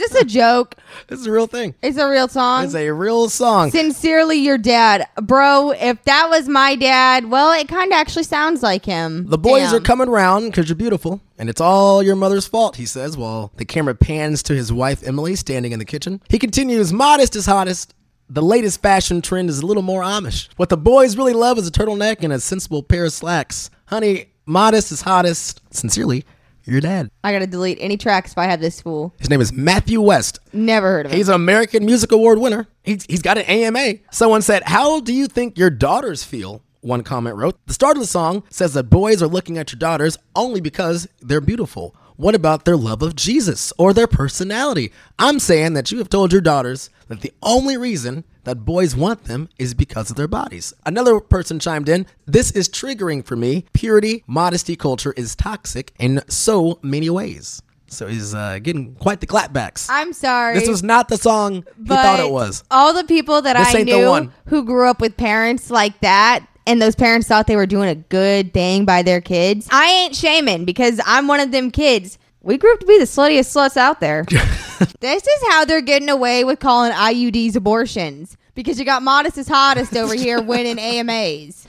is 0.00 0.12
hottest. 0.12 0.12
Sincerely, 0.12 0.12
your 0.12 0.12
dad. 0.12 0.12
Is 0.12 0.12
this 0.12 0.22
a 0.22 0.24
joke? 0.24 0.74
This 1.08 1.20
is 1.20 1.26
a 1.26 1.32
real 1.32 1.46
thing. 1.46 1.74
It's 1.82 1.98
a 1.98 2.08
real 2.08 2.28
song. 2.28 2.64
It's 2.64 2.74
a 2.74 2.90
real 2.90 3.28
song. 3.28 3.70
Sincerely, 3.70 4.38
your 4.38 4.58
dad, 4.58 5.06
bro. 5.22 5.70
If 5.72 6.02
that 6.04 6.28
was 6.30 6.48
my 6.48 6.74
dad, 6.76 7.26
well, 7.30 7.52
it 7.52 7.68
kind 7.68 7.92
of 7.92 7.96
actually 7.96 8.24
sounds 8.24 8.62
like 8.62 8.84
him. 8.84 9.26
The 9.26 9.38
boys 9.38 9.70
Damn. 9.70 9.74
are 9.74 9.80
coming 9.80 10.08
round 10.08 10.50
because 10.50 10.68
you're 10.68 10.76
beautiful, 10.76 11.20
and 11.38 11.48
it's 11.50 11.60
all 11.60 12.02
your 12.02 12.16
mother's 12.16 12.46
fault, 12.46 12.76
he 12.76 12.86
says, 12.86 13.16
while 13.16 13.52
the 13.56 13.64
camera 13.64 13.94
pans 13.94 14.42
to 14.44 14.54
his 14.54 14.72
wife, 14.72 15.02
Emily, 15.06 15.36
standing 15.36 15.72
in 15.72 15.78
the 15.78 15.84
kitchen. 15.84 16.22
He 16.28 16.38
continues, 16.38 16.92
modest 16.92 17.36
is 17.36 17.46
hottest. 17.46 17.94
The 18.28 18.42
latest 18.42 18.82
fashion 18.82 19.22
trend 19.22 19.50
is 19.50 19.60
a 19.60 19.66
little 19.66 19.82
more 19.82 20.02
Amish. 20.02 20.48
What 20.56 20.68
the 20.68 20.76
boys 20.76 21.16
really 21.16 21.34
love 21.34 21.58
is 21.58 21.68
a 21.68 21.70
turtleneck 21.70 22.24
and 22.24 22.32
a 22.32 22.40
sensible 22.40 22.82
pair 22.82 23.04
of 23.04 23.12
slacks. 23.12 23.70
Honey, 23.86 24.32
modest 24.46 24.90
is 24.90 25.02
hottest. 25.02 25.60
Sincerely, 25.72 26.24
your 26.72 26.80
dad. 26.80 27.10
I 27.24 27.32
gotta 27.32 27.46
delete 27.46 27.78
any 27.80 27.96
tracks 27.96 28.32
if 28.32 28.38
I 28.38 28.44
have 28.44 28.60
this 28.60 28.80
fool. 28.80 29.14
His 29.18 29.30
name 29.30 29.40
is 29.40 29.52
Matthew 29.52 30.00
West. 30.00 30.40
Never 30.52 30.88
heard 30.88 31.06
of 31.06 31.12
him. 31.12 31.18
He's 31.18 31.28
an 31.28 31.34
American 31.34 31.84
Music 31.84 32.12
Award 32.12 32.38
winner. 32.38 32.66
He's, 32.82 33.04
he's 33.04 33.22
got 33.22 33.38
an 33.38 33.44
AMA. 33.44 33.94
Someone 34.10 34.42
said, 34.42 34.62
How 34.66 35.00
do 35.00 35.12
you 35.12 35.26
think 35.26 35.58
your 35.58 35.70
daughters 35.70 36.24
feel? 36.24 36.62
One 36.80 37.02
comment 37.02 37.36
wrote. 37.36 37.58
The 37.66 37.74
start 37.74 37.96
of 37.96 38.02
the 38.02 38.06
song 38.06 38.44
says 38.48 38.74
that 38.74 38.84
boys 38.84 39.20
are 39.22 39.26
looking 39.26 39.58
at 39.58 39.72
your 39.72 39.78
daughters 39.78 40.18
only 40.36 40.60
because 40.60 41.08
they're 41.20 41.40
beautiful. 41.40 41.96
What 42.16 42.34
about 42.34 42.64
their 42.64 42.76
love 42.78 43.02
of 43.02 43.14
Jesus 43.14 43.74
or 43.76 43.92
their 43.92 44.06
personality? 44.06 44.90
I'm 45.18 45.38
saying 45.38 45.74
that 45.74 45.92
you 45.92 45.98
have 45.98 46.08
told 46.08 46.32
your 46.32 46.40
daughters 46.40 46.88
that 47.08 47.20
the 47.20 47.32
only 47.42 47.76
reason 47.76 48.24
that 48.44 48.64
boys 48.64 48.96
want 48.96 49.24
them 49.24 49.50
is 49.58 49.74
because 49.74 50.10
of 50.10 50.16
their 50.16 50.26
bodies. 50.28 50.72
Another 50.86 51.20
person 51.20 51.58
chimed 51.58 51.90
in, 51.90 52.06
This 52.24 52.50
is 52.52 52.70
triggering 52.70 53.22
for 53.22 53.36
me. 53.36 53.66
Purity, 53.74 54.24
modesty 54.26 54.76
culture 54.76 55.12
is 55.14 55.36
toxic 55.36 55.92
in 55.98 56.22
so 56.26 56.78
many 56.80 57.10
ways. 57.10 57.62
So 57.88 58.06
he's 58.06 58.34
uh, 58.34 58.60
getting 58.62 58.94
quite 58.94 59.20
the 59.20 59.26
clapbacks. 59.26 59.86
I'm 59.90 60.12
sorry. 60.12 60.58
This 60.58 60.68
was 60.68 60.82
not 60.82 61.08
the 61.08 61.18
song 61.18 61.54
he 61.54 61.62
but 61.78 62.02
thought 62.02 62.20
it 62.20 62.30
was. 62.30 62.64
All 62.70 62.94
the 62.94 63.04
people 63.04 63.42
that 63.42 63.56
This 63.58 63.74
I 63.74 63.82
knew 63.82 64.30
who 64.46 64.64
grew 64.64 64.88
up 64.88 65.00
with 65.00 65.16
parents 65.18 65.70
like 65.70 66.00
that, 66.00 66.46
and 66.66 66.82
those 66.82 66.96
parents 66.96 67.28
thought 67.28 67.46
they 67.46 67.56
were 67.56 67.66
doing 67.66 67.88
a 67.88 67.94
good 67.94 68.52
thing 68.52 68.84
by 68.84 69.02
their 69.02 69.20
kids. 69.20 69.68
I 69.70 69.86
ain't 69.86 70.16
shaming 70.16 70.64
because 70.64 71.00
I'm 71.06 71.28
one 71.28 71.40
of 71.40 71.52
them 71.52 71.70
kids. 71.70 72.18
We 72.42 72.58
grew 72.58 72.72
up 72.72 72.80
to 72.80 72.86
be 72.86 72.98
the 72.98 73.04
sluttiest 73.04 73.54
sluts 73.54 73.76
out 73.76 74.00
there. 74.00 74.24
this 75.00 75.26
is 75.26 75.48
how 75.48 75.64
they're 75.64 75.80
getting 75.80 76.08
away 76.08 76.44
with 76.44 76.60
calling 76.60 76.92
IUDs 76.92 77.56
abortions 77.56 78.36
because 78.54 78.78
you 78.78 78.84
got 78.84 79.02
modest 79.02 79.38
as 79.38 79.48
hottest 79.48 79.96
over 79.96 80.14
here 80.14 80.40
winning 80.42 80.78
AMAs. 80.78 81.66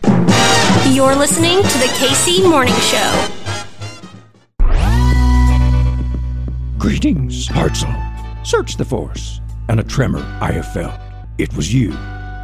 You're 0.90 1.16
listening 1.16 1.58
to 1.58 1.78
the 1.78 1.90
KC 2.00 2.50
Morning 2.50 2.74
Show. 2.76 3.28
Greetings, 6.78 7.48
Hartzell. 7.48 8.46
Search 8.46 8.78
the 8.78 8.86
force, 8.86 9.42
and 9.68 9.80
a 9.80 9.84
tremor 9.84 10.24
I 10.40 10.52
have 10.52 10.72
felt. 10.72 11.00
It 11.38 11.56
was 11.56 11.74
you. 11.74 11.92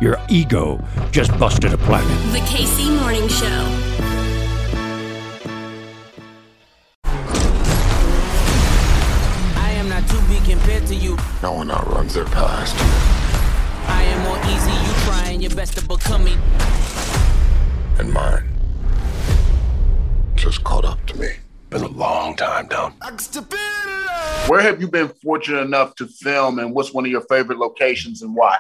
Your 0.04 0.20
ego 0.28 0.84
just 1.12 1.32
busted 1.40 1.72
a 1.74 1.78
planet. 1.78 2.10
The 2.34 2.40
KC 2.40 2.94
Morning 3.00 3.26
Show. 3.30 3.48
I 9.56 9.72
am 9.72 9.88
not 9.88 10.06
to 10.10 10.22
be 10.28 10.46
compared 10.46 10.86
to 10.88 10.96
you. 10.96 11.18
No 11.42 11.54
one 11.54 11.72
outruns 11.72 12.16
their 12.16 12.26
past. 12.26 12.76
I 13.88 14.04
am 14.04 14.24
more 14.26 14.38
easy, 14.54 14.72
you 14.72 14.94
trying 15.06 15.40
your 15.40 15.52
best 15.52 15.78
to 15.78 15.88
become 15.88 16.26
me. 16.26 16.36
And 17.98 18.12
mine 18.12 18.44
just 20.36 20.66
caught 20.66 20.84
up 20.84 21.06
to 21.06 21.18
me. 21.18 21.30
Been 21.70 21.84
a 21.84 21.88
long 21.88 22.36
time 22.36 22.68
down. 22.68 22.92
Where 24.48 24.60
have 24.60 24.82
you 24.82 24.90
been 24.90 25.08
fortunate 25.08 25.62
enough 25.62 25.96
to 25.96 26.08
film, 26.08 26.60
and 26.60 26.76
what's 26.76 26.94
one 26.94 27.06
of 27.06 27.10
your 27.10 27.22
favorite 27.22 27.58
locations 27.58 28.22
and 28.22 28.36
why? 28.36 28.58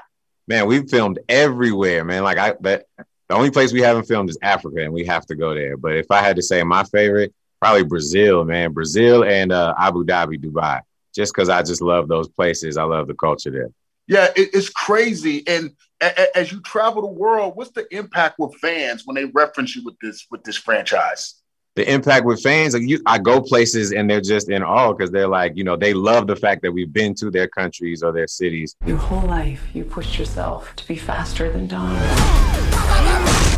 Man, 0.47 0.67
we've 0.67 0.89
filmed 0.89 1.19
everywhere, 1.29 2.03
man. 2.03 2.23
Like 2.23 2.37
I 2.37 2.53
but 2.59 2.85
the 3.29 3.35
only 3.35 3.51
place 3.51 3.71
we 3.71 3.81
haven't 3.81 4.03
filmed 4.05 4.29
is 4.29 4.37
Africa, 4.41 4.83
and 4.83 4.93
we 4.93 5.05
have 5.05 5.25
to 5.27 5.35
go 5.35 5.53
there. 5.53 5.77
But 5.77 5.95
if 5.95 6.11
I 6.11 6.21
had 6.21 6.35
to 6.35 6.41
say 6.41 6.61
my 6.63 6.83
favorite, 6.83 7.33
probably 7.61 7.83
Brazil, 7.83 8.43
man. 8.43 8.73
Brazil 8.73 9.23
and 9.23 9.51
uh, 9.51 9.73
Abu 9.79 10.03
Dhabi, 10.03 10.37
Dubai. 10.43 10.81
Just 11.15 11.33
because 11.33 11.47
I 11.47 11.61
just 11.61 11.81
love 11.81 12.07
those 12.07 12.27
places. 12.27 12.75
I 12.77 12.83
love 12.83 13.07
the 13.07 13.13
culture 13.13 13.51
there. 13.51 13.69
Yeah, 14.07 14.27
it, 14.35 14.49
it's 14.53 14.69
crazy. 14.69 15.47
And 15.47 15.71
a, 16.01 16.07
a- 16.17 16.37
as 16.37 16.51
you 16.51 16.59
travel 16.61 17.01
the 17.03 17.07
world, 17.07 17.55
what's 17.55 17.71
the 17.71 17.85
impact 17.95 18.39
with 18.39 18.53
fans 18.55 19.03
when 19.05 19.15
they 19.15 19.25
reference 19.25 19.75
you 19.75 19.83
with 19.85 19.95
this 20.01 20.25
with 20.29 20.43
this 20.43 20.57
franchise? 20.57 21.35
The 21.75 21.91
impact 21.91 22.25
with 22.25 22.41
fans, 22.41 22.75
like 22.75 22.83
you, 22.83 23.01
I 23.05 23.17
go 23.17 23.41
places 23.41 23.93
and 23.93 24.07
they're 24.07 24.21
just 24.21 24.49
in 24.49 24.61
awe 24.61 24.93
because 24.93 25.09
they're 25.09 25.27
like, 25.27 25.53
you 25.55 25.63
know, 25.63 25.75
they 25.75 25.93
love 25.93 26.27
the 26.27 26.35
fact 26.35 26.61
that 26.61 26.71
we've 26.71 26.93
been 26.93 27.15
to 27.15 27.31
their 27.31 27.47
countries 27.47 28.03
or 28.03 28.11
their 28.11 28.27
cities. 28.27 28.75
Your 28.85 28.97
whole 28.97 29.27
life, 29.27 29.63
you 29.73 29.83
pushed 29.83 30.19
yourself 30.19 30.75
to 30.75 30.87
be 30.87 30.95
faster 30.95 31.51
than 31.51 31.67
Dom, 31.67 31.97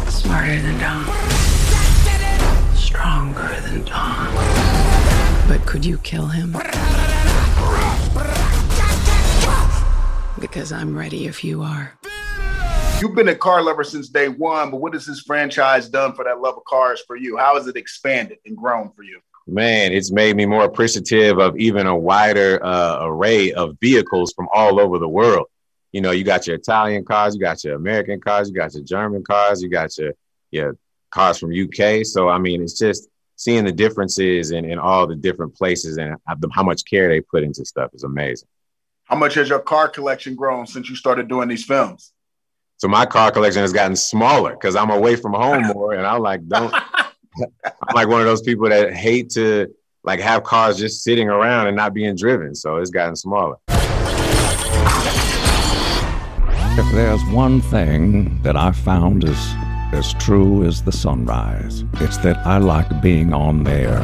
smarter 0.07 0.61
than 0.61 0.79
Dom, 0.79 1.05
stronger 2.73 3.59
than 3.61 3.83
Dom. 3.83 4.33
But 5.49 5.65
could 5.65 5.83
you 5.83 5.97
kill 5.97 6.27
him? 6.27 6.53
Because 10.39 10.71
I'm 10.71 10.97
ready 10.97 11.27
if 11.27 11.43
you 11.43 11.63
are. 11.63 11.97
You've 13.01 13.13
been 13.13 13.27
a 13.27 13.35
car 13.35 13.61
lover 13.61 13.83
since 13.83 14.07
day 14.07 14.29
one, 14.29 14.71
but 14.71 14.77
what 14.77 14.93
has 14.93 15.05
this 15.05 15.19
franchise 15.19 15.89
done 15.89 16.13
for 16.13 16.23
that 16.23 16.39
love 16.39 16.55
of 16.55 16.63
cars 16.63 17.03
for 17.05 17.17
you? 17.17 17.35
How 17.35 17.55
has 17.55 17.67
it 17.67 17.75
expanded 17.75 18.37
and 18.45 18.55
grown 18.55 18.89
for 18.95 19.03
you? 19.03 19.19
Man, 19.47 19.91
it's 19.91 20.11
made 20.11 20.35
me 20.37 20.45
more 20.45 20.63
appreciative 20.63 21.37
of 21.37 21.57
even 21.57 21.87
a 21.87 21.95
wider 21.95 22.63
uh, 22.65 23.05
array 23.05 23.51
of 23.51 23.77
vehicles 23.81 24.33
from 24.33 24.47
all 24.53 24.79
over 24.79 24.97
the 24.97 25.09
world. 25.09 25.47
You 25.91 26.01
know, 26.01 26.11
you 26.11 26.23
got 26.23 26.47
your 26.47 26.55
Italian 26.55 27.03
cars, 27.03 27.35
you 27.35 27.41
got 27.41 27.63
your 27.65 27.75
American 27.75 28.21
cars, 28.21 28.49
you 28.49 28.55
got 28.55 28.73
your 28.73 28.83
German 28.83 29.23
cars, 29.23 29.61
you 29.61 29.69
got 29.69 29.97
your 29.97 30.13
your 30.51 30.77
cars 31.11 31.37
from 31.37 31.51
UK. 31.51 32.05
So 32.05 32.29
I 32.29 32.39
mean, 32.39 32.63
it's 32.63 32.79
just 32.79 33.09
seeing 33.35 33.65
the 33.65 33.71
differences 33.73 34.51
in, 34.51 34.63
in 34.63 34.79
all 34.79 35.05
the 35.05 35.15
different 35.15 35.53
places 35.53 35.97
and 35.97 36.15
how- 36.25 36.37
how 36.53 36.63
much 36.63 36.85
care 36.85 37.09
they 37.09 37.19
put 37.19 37.43
into 37.43 37.65
stuff 37.65 37.91
is 37.93 38.03
amazing. 38.03 38.47
How 39.03 39.17
much 39.17 39.35
has 39.35 39.49
your 39.49 39.59
car 39.59 39.89
collection 39.89 40.35
grown 40.35 40.65
since 40.65 40.89
you 40.89 40.95
started 40.95 41.27
doing 41.27 41.49
these 41.49 41.65
films? 41.65 42.13
So 42.85 42.89
my 42.89 43.07
car 43.07 43.31
collection 43.31 43.63
has 43.63 43.73
gotten 43.73 43.95
smaller 43.95 44.51
because 44.51 44.75
I'm 44.75 44.91
away 44.91 45.15
from 45.15 45.33
home 45.33 45.63
more, 45.73 45.93
and 45.93 46.05
I'm 46.05 46.21
like, 46.21 46.47
don't. 46.47 46.71
I'm 47.35 47.95
like 47.95 48.07
one 48.07 48.21
of 48.21 48.27
those 48.27 48.43
people 48.43 48.69
that 48.69 48.93
hate 48.93 49.31
to 49.31 49.73
like 50.03 50.19
have 50.19 50.43
cars 50.43 50.77
just 50.77 51.03
sitting 51.03 51.27
around 51.27 51.65
and 51.65 51.75
not 51.75 51.95
being 51.95 52.15
driven. 52.15 52.53
So 52.53 52.75
it's 52.75 52.91
gotten 52.91 53.15
smaller. 53.15 53.55
If 56.77 56.91
there's 56.93 57.23
one 57.31 57.59
thing 57.59 58.39
that 58.43 58.55
I 58.55 58.71
found 58.71 59.23
is 59.23 59.53
as 59.91 60.13
true 60.13 60.63
as 60.63 60.83
the 60.83 60.91
sunrise, 60.91 61.83
it's 61.93 62.17
that 62.17 62.37
I 62.45 62.59
like 62.59 63.01
being 63.01 63.33
on 63.33 63.63
there 63.63 64.01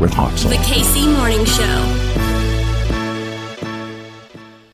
with 0.00 0.10
Hartzell. 0.10 0.48
The 0.48 0.56
KC 0.56 1.16
Morning 1.16 1.44
Show. 1.44 1.93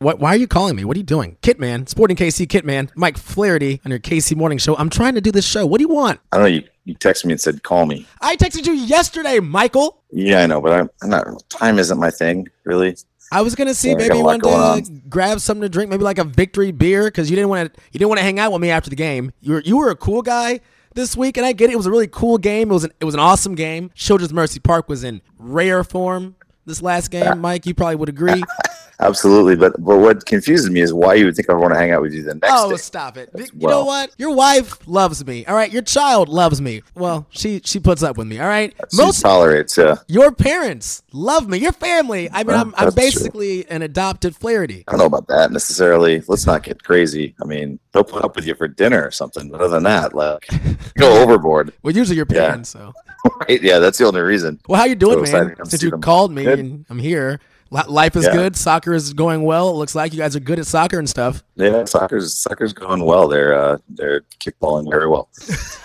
What, 0.01 0.19
why 0.19 0.31
are 0.31 0.39
you 0.39 0.49
calling 0.49 0.77
me? 0.77 0.85
What 0.87 0.97
are 0.97 0.99
you 0.99 1.05
doing? 1.05 1.37
Kitman, 1.43 1.87
Sporting 1.87 2.17
KC 2.17 2.47
Kitman, 2.47 2.89
Mike 2.97 3.19
Flaherty 3.19 3.83
on 3.85 3.91
your 3.91 4.01
KC 4.01 4.35
Morning 4.35 4.57
Show. 4.57 4.75
I'm 4.79 4.89
trying 4.89 5.15
to 5.15 5.21
do 5.21 5.31
this 5.31 5.45
show. 5.45 5.67
What 5.67 5.77
do 5.77 5.85
you 5.85 5.95
want? 5.95 6.21
I 6.33 6.39
don't 6.39 6.45
know. 6.45 6.55
You, 6.55 6.63
you 6.87 6.95
texted 6.95 7.27
me 7.27 7.33
and 7.33 7.41
said, 7.41 7.63
call 7.65 7.85
me. 7.85 8.07
I 8.23 8.35
texted 8.37 8.65
you 8.65 8.73
yesterday, 8.73 9.41
Michael. 9.41 10.03
Yeah, 10.11 10.43
I 10.43 10.47
know, 10.47 10.63
but 10.63 10.73
I'm, 10.73 10.91
I'm 11.03 11.11
not, 11.11 11.27
time 11.51 11.79
isn't 11.79 11.99
my 11.99 12.11
thing, 12.11 12.49
really. 12.65 12.97
I 13.31 13.43
was 13.43 13.55
gonna 13.55 13.75
see 13.75 13.91
Yeah, 13.91 13.97
maybe 13.97 14.09
got 14.09 14.15
a 14.15 14.19
you 14.19 14.25
wanted 14.25 14.43
to 14.43 14.91
going 14.91 15.03
grab 15.11 15.39
something 15.41 15.61
to 15.61 15.69
drink, 15.69 15.91
maybe 15.91 16.03
like 16.03 16.17
a 16.17 16.25
victory 16.25 16.73
beer, 16.73 17.05
because 17.05 17.29
you 17.29 17.37
didn't 17.37 17.51
want 17.51 17.75
to. 17.75 17.81
You 17.93 17.99
didn't 17.99 18.09
want 18.09 18.21
to 18.21 18.25
hang 18.25 18.39
out 18.41 18.53
with 18.53 18.63
me 18.63 18.71
after 18.71 18.89
the 18.89 18.97
game. 18.97 19.33
You 19.41 19.53
were 19.53 19.61
you 19.61 19.77
were 19.77 19.91
a 19.91 19.97
cool 19.97 20.23
guy 20.23 20.61
this 20.95 21.15
week, 21.15 21.37
and 21.37 21.45
I 21.45 21.53
get 21.53 21.69
it. 21.69 21.75
It 21.75 21.77
was 21.77 21.87
a 21.87 21.91
really 21.91 22.09
cool 22.09 22.39
game. 22.39 22.71
It 22.71 22.75
was 22.75 22.85
an 22.85 22.93
it 23.01 23.05
was 23.05 23.15
an 23.15 23.21
awesome 23.21 23.55
game. 23.55 23.91
Children's 23.95 24.33
Mercy 24.33 24.59
Park 24.61 24.89
was 24.89 25.05
in 25.05 25.21
rare 25.39 25.85
form 25.85 26.37
this 26.65 26.83
last 26.83 27.11
game. 27.11 27.41
Mike, 27.41 27.67
you 27.67 27.75
probably 27.75 27.97
would 27.97 28.09
agree. 28.09 28.43
Absolutely. 29.01 29.57
But, 29.57 29.73
but 29.83 29.99
what 29.99 30.27
confuses 30.27 30.71
me 30.71 30.81
is 30.81 30.93
why 30.93 31.15
you 31.15 31.25
would 31.25 31.35
think 31.37 31.49
I 31.49 31.55
would 31.55 31.61
want 31.61 31.75
to 31.75 31.79
hang 31.79 31.91
out 31.91 32.03
with 32.03 32.13
you 32.13 32.23
the 32.23 32.35
next 32.35 32.53
oh, 32.53 32.71
day. 32.71 32.77
stop 32.77 33.17
it! 33.17 33.31
You 33.35 33.47
well. 33.57 33.81
know 33.81 33.85
what? 33.85 34.11
Your 34.19 34.35
wife 34.35 34.77
loves 34.87 35.25
me. 35.27 35.45
All 35.47 35.55
right, 35.55 35.73
your 35.73 35.83
child 35.83 36.29
loves 36.29 36.61
me. 36.61 36.83
Well, 36.95 37.27
she 37.31 37.61
she 37.65 37.81
puts 37.81 38.03
up 38.03 38.17
with 38.17 38.27
me. 38.27 38.39
All 38.39 38.49
right. 38.49 38.75
She 38.91 39.13
tolerates, 39.13 39.79
uh, 39.79 39.97
your 40.07 40.33
parents 40.33 41.03
love 41.13 41.49
me. 41.49 41.59
Your 41.59 41.73
family. 41.73 42.31
I 42.31 42.39
mean, 42.39 42.49
Well, 42.49 42.61
I'm, 42.61 42.75
I'm 42.77 42.85
that's 42.87 42.95
true. 42.95 43.03
basically 43.05 43.71
an 43.71 43.83
adopted 43.83 44.37
Flaherty. 44.37 44.85
I 44.87 44.93
don't 44.93 45.01
know 45.01 45.07
about 45.07 45.29
that 45.29 45.51
necessarily. 45.51 46.23
Let's 46.29 46.47
not 46.47 46.63
get 46.63 46.83
crazy. 46.83 47.35
I 47.43 47.47
mean, 47.47 47.79
they'll 47.93 48.05
put 48.05 48.25
up 48.25 48.37
with 48.37 48.47
you 48.47 48.55
for 48.55 48.69
dinner 48.69 49.03
or 49.05 49.11
something. 49.11 49.51
But 49.51 49.61
other 49.61 49.75
than 49.75 49.85
that, 49.85 50.15
like, 50.15 50.47
go 50.95 51.23
overboard. 51.23 51.73
Well, 51.83 51.95
usually 51.95 52.17
your 52.17 52.27
parents. 52.27 52.75
Yeah. 52.75 52.93
so. 52.93 52.93
Right? 53.41 53.63
Yeah, 53.63 53.81
that's 53.81 53.99
the 53.99 54.07
only 54.07 54.23
reason. 54.23 54.61
Well, 54.67 54.81
how 54.81 54.87
you 54.87 54.95
doing, 54.95 55.27
So 55.27 55.45
man? 55.45 55.57
Since 55.67 55.83
you 55.83 55.91
called 55.91 56.33
me 56.33 56.45
Good. 56.45 56.59
and 56.59 56.87
I'm 56.89 56.99
here, 56.99 57.39
life 57.71 58.17
is 58.17 58.25
Yeah. 58.25 58.33
good. 58.33 58.57
Soccer 58.57 58.93
is 58.95 59.13
going 59.13 59.43
well. 59.43 59.69
It 59.71 59.75
looks 59.75 59.95
like 59.95 60.13
you 60.13 60.19
guys 60.19 60.35
are 60.37 60.41
good 60.41 60.59
at 60.59 60.67
soccer 60.67 60.99
and 60.99 61.09
stuff. 61.09 61.43
Yeah, 61.57 61.85
soccer's 61.85 62.35
soccer's 62.35 62.73
going 62.73 63.05
well. 63.05 63.29
They're 63.29 63.55
uh, 63.59 63.79
they're 63.89 64.23
kickballing 64.41 64.91
very 64.91 65.09
well, 65.09 65.29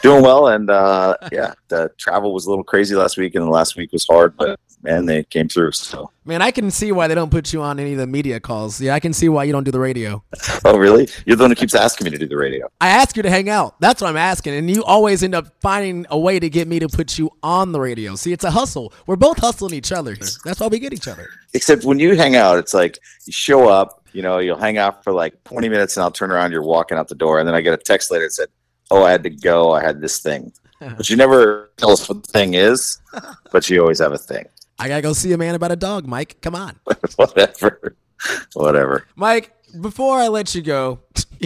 doing 0.01 0.23
well. 0.23 0.47
And 0.47 0.69
uh, 0.69 1.17
yeah, 1.31 1.53
the 1.67 1.91
travel 1.97 2.33
was 2.33 2.45
a 2.45 2.49
little 2.49 2.63
crazy 2.63 2.95
last 2.95 3.17
week, 3.17 3.35
and 3.35 3.45
the 3.45 3.49
last 3.49 3.75
week 3.75 3.91
was 3.91 4.05
hard, 4.09 4.35
but 4.37 4.59
man, 4.81 5.05
they 5.05 5.23
came 5.23 5.47
through. 5.47 5.71
So 5.73 6.09
Man, 6.27 6.41
I 6.41 6.49
can 6.49 6.71
see 6.71 6.91
why 6.91 7.07
they 7.07 7.13
don't 7.13 7.29
put 7.29 7.53
you 7.53 7.61
on 7.61 7.79
any 7.79 7.91
of 7.91 7.99
the 7.99 8.07
media 8.07 8.39
calls. 8.39 8.81
Yeah, 8.81 8.95
I 8.95 8.99
can 8.99 9.13
see 9.13 9.29
why 9.29 9.43
you 9.43 9.51
don't 9.51 9.63
do 9.63 9.71
the 9.71 9.79
radio. 9.79 10.23
Oh, 10.67 10.77
really? 10.77 11.07
You're 11.27 11.35
the 11.35 11.43
one 11.43 11.51
who 11.51 11.55
keeps 11.55 11.75
asking 11.75 12.05
me 12.05 12.11
to 12.11 12.17
do 12.17 12.27
the 12.27 12.37
radio. 12.37 12.67
I 12.81 12.89
ask 12.89 13.15
you 13.15 13.21
to 13.21 13.29
hang 13.29 13.49
out. 13.49 13.79
That's 13.79 14.01
what 14.01 14.07
I'm 14.09 14.17
asking. 14.17 14.55
And 14.55 14.67
you 14.67 14.83
always 14.83 15.21
end 15.21 15.35
up 15.35 15.45
finding 15.61 16.07
a 16.09 16.17
way 16.17 16.39
to 16.39 16.49
get 16.49 16.67
me 16.67 16.79
to 16.79 16.87
put 16.87 17.19
you 17.19 17.29
on 17.43 17.71
the 17.71 17.79
radio. 17.79 18.15
See, 18.15 18.33
it's 18.33 18.43
a 18.43 18.49
hustle. 18.49 18.91
We're 19.05 19.15
both 19.15 19.37
hustling 19.37 19.75
each 19.75 19.91
other. 19.91 20.15
That's 20.43 20.59
why 20.59 20.67
we 20.67 20.79
get 20.79 20.91
each 20.91 21.07
other. 21.07 21.29
Except 21.53 21.83
when 21.83 21.99
you 21.99 22.15
hang 22.15 22.35
out, 22.35 22.57
it's 22.57 22.73
like 22.73 22.97
you 23.27 23.31
show 23.31 23.69
up, 23.69 24.07
you 24.11 24.23
know, 24.23 24.39
you'll 24.39 24.57
hang 24.57 24.79
out 24.79 25.03
for 25.03 25.13
like 25.13 25.43
20 25.43 25.69
minutes 25.69 25.97
and 25.97 26.03
I'll 26.03 26.09
turn 26.09 26.31
around, 26.31 26.51
you're 26.51 26.63
walking 26.63 26.97
out 26.97 27.09
the 27.09 27.15
door. 27.15 27.37
And 27.37 27.47
then 27.47 27.53
I 27.53 27.61
get 27.61 27.75
a 27.75 27.77
text 27.77 28.09
later 28.09 28.25
that 28.25 28.31
said, 28.31 28.49
Oh, 28.89 29.03
I 29.03 29.11
had 29.11 29.21
to 29.23 29.29
go. 29.29 29.71
I 29.71 29.83
had 29.83 30.01
this 30.01 30.19
thing. 30.19 30.51
But 30.97 31.09
you 31.09 31.15
never 31.15 31.71
tell 31.77 31.91
us 31.91 32.07
what 32.09 32.23
the 32.23 32.31
thing 32.31 32.53
is, 32.55 32.99
but 33.51 33.69
you 33.69 33.81
always 33.81 33.99
have 33.99 34.11
a 34.11 34.17
thing. 34.17 34.45
I 34.77 34.87
gotta 34.87 35.01
go 35.01 35.13
see 35.13 35.31
a 35.31 35.37
man 35.37 35.55
about 35.55 35.71
a 35.71 35.75
dog, 35.75 36.05
Mike. 36.07 36.41
Come 36.41 36.55
on. 36.55 36.79
Whatever. 37.15 37.95
Whatever. 38.53 39.07
Mike, 39.15 39.53
before 39.79 40.17
I 40.19 40.27
let 40.27 40.53
you 40.55 40.61
go, 40.61 40.99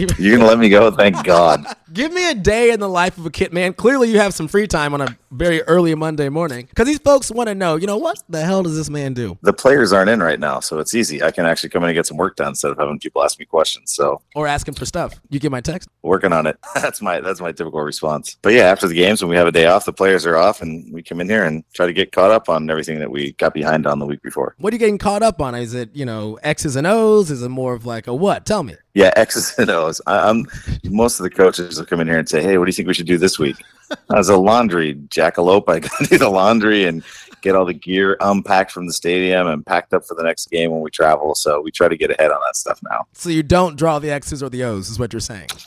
You're 0.18 0.38
to 0.38 0.46
let 0.46 0.58
me 0.58 0.68
go? 0.68 0.90
Thank 0.90 1.24
God. 1.24 1.64
give 1.92 2.12
me 2.12 2.30
a 2.30 2.34
day 2.34 2.70
in 2.70 2.80
the 2.80 2.88
life 2.88 3.18
of 3.18 3.26
a 3.26 3.30
kit 3.30 3.52
man. 3.52 3.72
Clearly, 3.72 4.10
you 4.10 4.18
have 4.18 4.34
some 4.34 4.48
free 4.48 4.66
time 4.66 4.94
on 4.94 5.00
a 5.00 5.16
very 5.30 5.62
early 5.62 5.94
Monday 5.94 6.28
morning 6.28 6.66
because 6.66 6.86
these 6.86 6.98
folks 6.98 7.30
want 7.30 7.48
to 7.48 7.54
know, 7.54 7.76
you 7.76 7.86
know, 7.86 7.96
what 7.98 8.22
the 8.28 8.42
hell 8.42 8.62
does 8.62 8.76
this 8.76 8.90
man 8.90 9.14
do? 9.14 9.38
The 9.42 9.52
players 9.52 9.92
aren't 9.92 10.10
in 10.10 10.22
right 10.22 10.40
now, 10.40 10.60
so 10.60 10.78
it's 10.78 10.94
easy. 10.94 11.22
I 11.22 11.30
can 11.30 11.46
actually 11.46 11.70
come 11.70 11.82
in 11.82 11.90
and 11.90 11.96
get 11.96 12.06
some 12.06 12.16
work 12.16 12.36
done 12.36 12.48
instead 12.48 12.70
of 12.70 12.78
having 12.78 12.98
people 12.98 13.22
ask 13.22 13.38
me 13.38 13.44
questions. 13.44 13.92
So 13.92 14.22
Or 14.34 14.46
asking 14.46 14.74
for 14.74 14.86
stuff. 14.86 15.20
You 15.30 15.38
get 15.40 15.50
my 15.50 15.60
text? 15.60 15.88
working 16.02 16.32
on 16.32 16.46
it. 16.46 16.58
That's 16.74 17.02
my 17.02 17.20
that's 17.20 17.40
my 17.40 17.52
typical 17.52 17.80
response. 17.82 18.36
But 18.42 18.52
yeah, 18.54 18.64
after 18.64 18.88
the 18.88 18.94
games 18.94 19.22
when 19.22 19.30
we 19.30 19.36
have 19.36 19.46
a 19.46 19.52
day 19.52 19.66
off, 19.66 19.84
the 19.84 19.92
players 19.92 20.24
are 20.26 20.36
off, 20.36 20.62
and 20.62 20.92
we 20.92 21.02
come 21.02 21.20
in 21.20 21.28
here 21.28 21.44
and 21.44 21.62
try 21.74 21.86
to 21.86 21.92
get 21.92 22.10
caught 22.10 22.30
up 22.30 22.48
on 22.48 22.68
everything 22.70 22.98
that 23.00 23.10
we 23.10 23.32
got 23.32 23.52
behind 23.54 23.86
on 23.86 23.98
the 23.98 24.06
week 24.06 24.22
before. 24.22 24.54
What 24.58 24.72
are 24.72 24.76
you 24.76 24.78
getting 24.78 24.98
caught 24.98 25.22
up 25.22 25.40
on? 25.40 25.54
Is 25.54 25.74
it, 25.74 25.94
you 25.94 26.04
know, 26.06 26.38
X's 26.42 26.74
and 26.76 26.86
O's? 26.86 27.30
Is 27.30 27.42
it 27.42 27.48
more 27.48 27.74
of 27.74 27.84
like 27.86 28.06
a 28.06 28.14
what? 28.14 28.46
Tell 28.46 28.62
me. 28.62 28.76
Yeah, 28.94 29.12
X's 29.16 29.54
and 29.58 29.70
O's. 29.70 30.00
I, 30.06 30.28
I'm 30.28 30.46
most 30.84 31.20
of 31.20 31.24
the 31.24 31.30
coaches 31.30 31.78
will 31.78 31.86
come 31.86 32.00
in 32.00 32.08
here 32.08 32.18
and 32.18 32.28
say, 32.28 32.42
"Hey, 32.42 32.58
what 32.58 32.64
do 32.64 32.70
you 32.70 32.72
think 32.72 32.88
we 32.88 32.94
should 32.94 33.06
do 33.06 33.18
this 33.18 33.38
week?" 33.38 33.56
As 34.16 34.28
a 34.28 34.36
laundry 34.36 34.94
jackalope, 35.08 35.68
I 35.68 35.80
got 35.80 35.92
to 35.98 36.06
do 36.06 36.18
the 36.18 36.28
laundry 36.28 36.84
and 36.84 37.02
get 37.40 37.54
all 37.54 37.64
the 37.64 37.74
gear 37.74 38.16
unpacked 38.20 38.70
from 38.70 38.86
the 38.86 38.92
stadium 38.92 39.46
and 39.46 39.64
packed 39.64 39.94
up 39.94 40.04
for 40.04 40.14
the 40.14 40.22
next 40.22 40.50
game 40.50 40.70
when 40.70 40.80
we 40.80 40.90
travel. 40.90 41.34
So 41.34 41.60
we 41.60 41.70
try 41.70 41.88
to 41.88 41.96
get 41.96 42.10
ahead 42.10 42.30
on 42.30 42.38
that 42.46 42.56
stuff 42.56 42.80
now. 42.90 43.06
So 43.12 43.30
you 43.30 43.42
don't 43.42 43.76
draw 43.76 43.98
the 43.98 44.10
X's 44.10 44.42
or 44.42 44.50
the 44.50 44.64
O's, 44.64 44.88
is 44.88 44.98
what 44.98 45.12
you're 45.12 45.20
saying. 45.20 45.48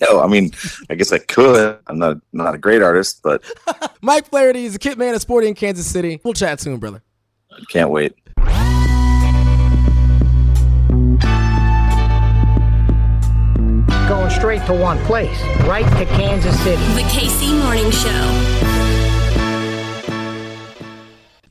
No, 0.00 0.20
I 0.20 0.28
mean, 0.28 0.52
I 0.88 0.94
guess 0.94 1.10
I 1.10 1.18
could. 1.18 1.76
I'm 1.88 1.98
not 1.98 2.18
not 2.32 2.54
a 2.54 2.58
great 2.58 2.80
artist, 2.80 3.22
but 3.24 3.42
Mike 4.02 4.28
Flaherty 4.28 4.64
is 4.64 4.76
a 4.76 4.78
kit 4.78 4.96
man 4.96 5.16
at 5.16 5.20
Sporting 5.20 5.48
in 5.48 5.54
Kansas 5.56 5.84
City. 5.84 6.20
We'll 6.22 6.32
chat 6.32 6.60
soon, 6.60 6.78
brother. 6.78 7.02
I 7.50 7.60
can't 7.72 7.90
wait. 7.90 8.14
Going 14.10 14.28
straight 14.28 14.66
to 14.66 14.74
one 14.74 14.98
place, 15.04 15.40
right 15.68 15.86
to 15.96 16.04
Kansas 16.04 16.58
City. 16.64 16.82
The 16.94 17.02
KC 17.02 17.56
Morning 17.62 17.92
Show. 17.92 18.26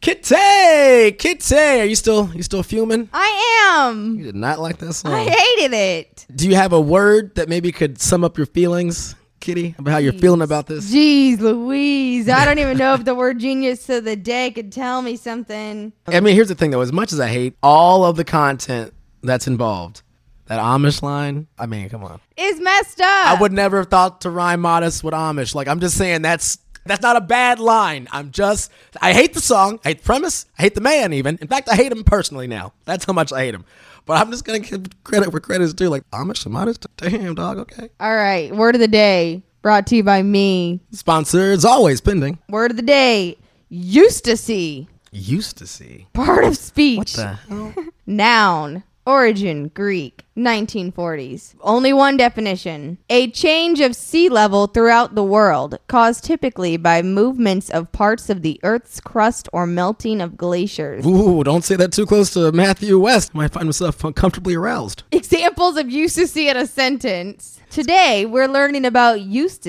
Kitty, 0.01 1.13
Kitty, 1.13 1.55
are 1.55 1.85
you 1.85 1.95
still 1.95 2.29
you 2.35 2.43
still 2.43 2.61
fuming? 2.61 3.07
I 3.13 3.87
am. 3.87 4.17
You 4.17 4.25
did 4.25 4.35
not 4.35 4.59
like 4.59 4.79
that 4.79 4.91
song. 4.91 5.13
I 5.13 5.29
hated 5.29 5.73
it. 5.73 6.25
Do 6.35 6.49
you 6.49 6.55
have 6.55 6.73
a 6.73 6.81
word 6.81 7.35
that 7.35 7.47
maybe 7.47 7.71
could 7.71 8.01
sum 8.01 8.25
up 8.25 8.35
your 8.35 8.45
feelings, 8.45 9.15
Kitty, 9.39 9.73
about 9.77 9.91
how 9.91 9.97
you're 9.99 10.11
feeling 10.11 10.41
about 10.41 10.67
this? 10.67 10.93
Jeez 10.93 11.39
Louise. 11.39 12.27
I 12.27 12.43
don't 12.43 12.59
even 12.59 12.77
know 12.77 12.93
if 12.93 13.05
the 13.05 13.15
word 13.15 13.39
genius 13.39 13.87
of 13.87 14.03
the 14.03 14.17
day 14.17 14.51
could 14.51 14.73
tell 14.73 15.01
me 15.01 15.15
something. 15.15 15.93
I 16.07 16.19
mean, 16.19 16.35
here's 16.35 16.49
the 16.49 16.55
thing 16.55 16.71
though. 16.71 16.81
As 16.81 16.91
much 16.91 17.13
as 17.13 17.21
I 17.21 17.29
hate 17.29 17.55
all 17.63 18.03
of 18.03 18.17
the 18.17 18.25
content 18.25 18.93
that's 19.23 19.47
involved, 19.47 20.01
that 20.49 20.59
Amish 20.59 21.03
line, 21.03 21.47
I 21.59 21.67
mean, 21.67 21.89
come 21.89 22.03
on. 22.03 22.19
Is 22.35 22.59
messed 22.59 22.99
up. 22.99 23.27
I 23.27 23.37
would 23.39 23.53
never 23.53 23.77
have 23.77 23.87
thought 23.87 24.21
to 24.21 24.31
rhyme 24.31 24.61
modest 24.61 25.03
with 25.03 25.13
Amish. 25.13 25.53
Like, 25.53 25.67
I'm 25.67 25.79
just 25.79 25.95
saying 25.95 26.23
that's 26.23 26.57
that's 26.85 27.03
not 27.03 27.15
a 27.15 27.21
bad 27.21 27.59
line. 27.59 28.07
I'm 28.11 28.31
just 28.31 28.71
I 28.99 29.13
hate 29.13 29.35
the 29.35 29.41
song, 29.41 29.79
I 29.85 29.89
hate 29.89 29.99
the 29.99 30.05
premise, 30.05 30.47
I 30.57 30.63
hate 30.63 30.73
the 30.75 30.81
man 30.81 31.13
even. 31.13 31.37
In 31.39 31.47
fact, 31.47 31.69
I 31.69 31.75
hate 31.75 31.91
him 31.91 32.03
personally 32.03 32.47
now. 32.47 32.73
That's 32.85 33.05
how 33.05 33.13
much 33.13 33.31
I 33.31 33.41
hate 33.41 33.53
him. 33.53 33.63
But 34.07 34.17
I'm 34.19 34.31
just 34.31 34.43
gonna 34.43 34.59
give 34.59 34.87
credit 35.03 35.31
where 35.31 35.39
credit's 35.39 35.73
due. 35.73 35.89
Like 35.89 36.09
Amish 36.09 36.45
and 36.45 36.53
modest, 36.53 36.87
damn 36.97 37.35
dog. 37.35 37.59
Okay. 37.59 37.89
All 37.99 38.15
right. 38.15 38.53
Word 38.53 38.73
of 38.73 38.81
the 38.81 38.87
day 38.87 39.43
brought 39.61 39.85
to 39.87 39.97
you 39.97 40.03
by 40.03 40.23
me. 40.23 40.79
Sponsor 40.91 41.51
is 41.51 41.63
always 41.63 42.01
pending. 42.01 42.39
Word 42.49 42.71
of 42.71 42.77
the 42.77 42.83
day 42.83 43.37
eustasy. 43.71 44.87
Used 45.11 45.57
to 45.57 45.67
see. 45.67 46.07
Part 46.13 46.43
of 46.43 46.57
speech. 46.57 46.97
What 46.97 47.07
the 47.07 47.27
hell? 47.27 47.73
Noun. 48.07 48.83
Origin 49.09 49.71
Greek. 49.73 50.23
1940s. 50.37 51.55
Only 51.61 51.91
one 51.93 52.15
definition. 52.15 52.99
A 53.09 53.29
change 53.31 53.79
of 53.79 53.95
sea 53.95 54.29
level 54.29 54.67
throughout 54.67 55.15
the 55.15 55.23
world, 55.23 55.79
caused 55.87 56.23
typically 56.23 56.77
by 56.77 57.01
movements 57.01 57.71
of 57.71 57.91
parts 57.91 58.29
of 58.29 58.43
the 58.43 58.59
Earth's 58.63 59.01
crust 59.01 59.49
or 59.51 59.65
melting 59.65 60.21
of 60.21 60.37
glaciers. 60.37 61.05
Ooh, 61.07 61.43
don't 61.43 61.63
say 61.63 61.75
that 61.75 61.91
too 61.91 62.05
close 62.05 62.31
to 62.35 62.51
Matthew 62.51 62.99
West. 62.99 63.31
I 63.33 63.39
Might 63.39 63.51
find 63.51 63.65
myself 63.65 64.03
uncomfortably 64.03 64.55
aroused. 64.55 65.03
Examples 65.11 65.75
of 65.77 65.89
see 66.27 66.47
in 66.47 66.55
a 66.55 66.67
sentence. 66.67 67.59
Today, 67.71 68.27
we're 68.27 68.47
learning 68.47 68.85
about 68.85 69.21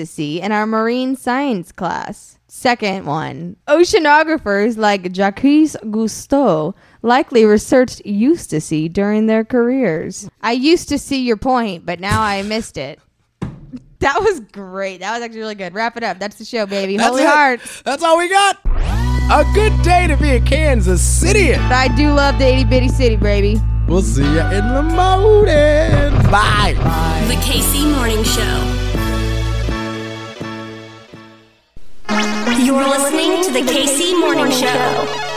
see 0.05 0.39
in 0.39 0.51
our 0.51 0.67
marine 0.67 1.15
science 1.15 1.71
class. 1.71 2.37
Second 2.47 3.05
one. 3.05 3.55
Oceanographers 3.67 4.75
like 4.75 5.13
Jacques 5.13 5.39
Cousteau 5.39 6.73
likely 7.01 7.45
researched 7.45 8.03
eustasy 8.05 8.91
during 8.91 9.27
their 9.27 9.43
careers. 9.43 10.29
I 10.41 10.53
used 10.53 10.89
to 10.89 10.97
see 10.97 11.21
your 11.23 11.37
point, 11.37 11.85
but 11.85 11.99
now 11.99 12.21
I 12.21 12.41
missed 12.43 12.77
it. 12.77 12.99
That 13.99 14.19
was 14.19 14.39
great. 14.39 15.01
That 15.01 15.13
was 15.13 15.21
actually 15.21 15.41
really 15.41 15.55
good. 15.55 15.73
Wrap 15.73 15.95
it 15.95 16.03
up. 16.03 16.17
That's 16.19 16.37
the 16.37 16.45
show, 16.45 16.65
baby. 16.65 16.97
That's 16.97 17.09
Holy 17.09 17.23
it. 17.23 17.27
Hearts. 17.27 17.81
That's 17.83 18.03
all 18.03 18.17
we 18.17 18.29
got. 18.29 18.57
A 18.65 19.45
good 19.53 19.79
day 19.83 20.07
to 20.07 20.17
be 20.17 20.31
a 20.31 20.41
Kansas 20.41 21.01
City. 21.01 21.53
I 21.53 21.87
do 21.95 22.11
love 22.11 22.39
the 22.39 22.47
itty 22.47 22.65
bitty 22.65 22.89
city, 22.89 23.15
baby. 23.15 23.61
We'll 23.87 24.01
see 24.01 24.23
you 24.23 24.39
in 24.39 24.67
the 24.73 24.81
morning. 24.81 26.31
Bye. 26.31 26.73
The 27.27 27.35
KC 27.35 27.95
Morning 27.95 28.23
Show. 28.23 28.77
You're 32.63 32.87
listening 32.87 33.43
to 33.43 33.51
the 33.51 33.61
KC 33.71 34.19
Morning 34.19 34.51
Show. 34.51 35.30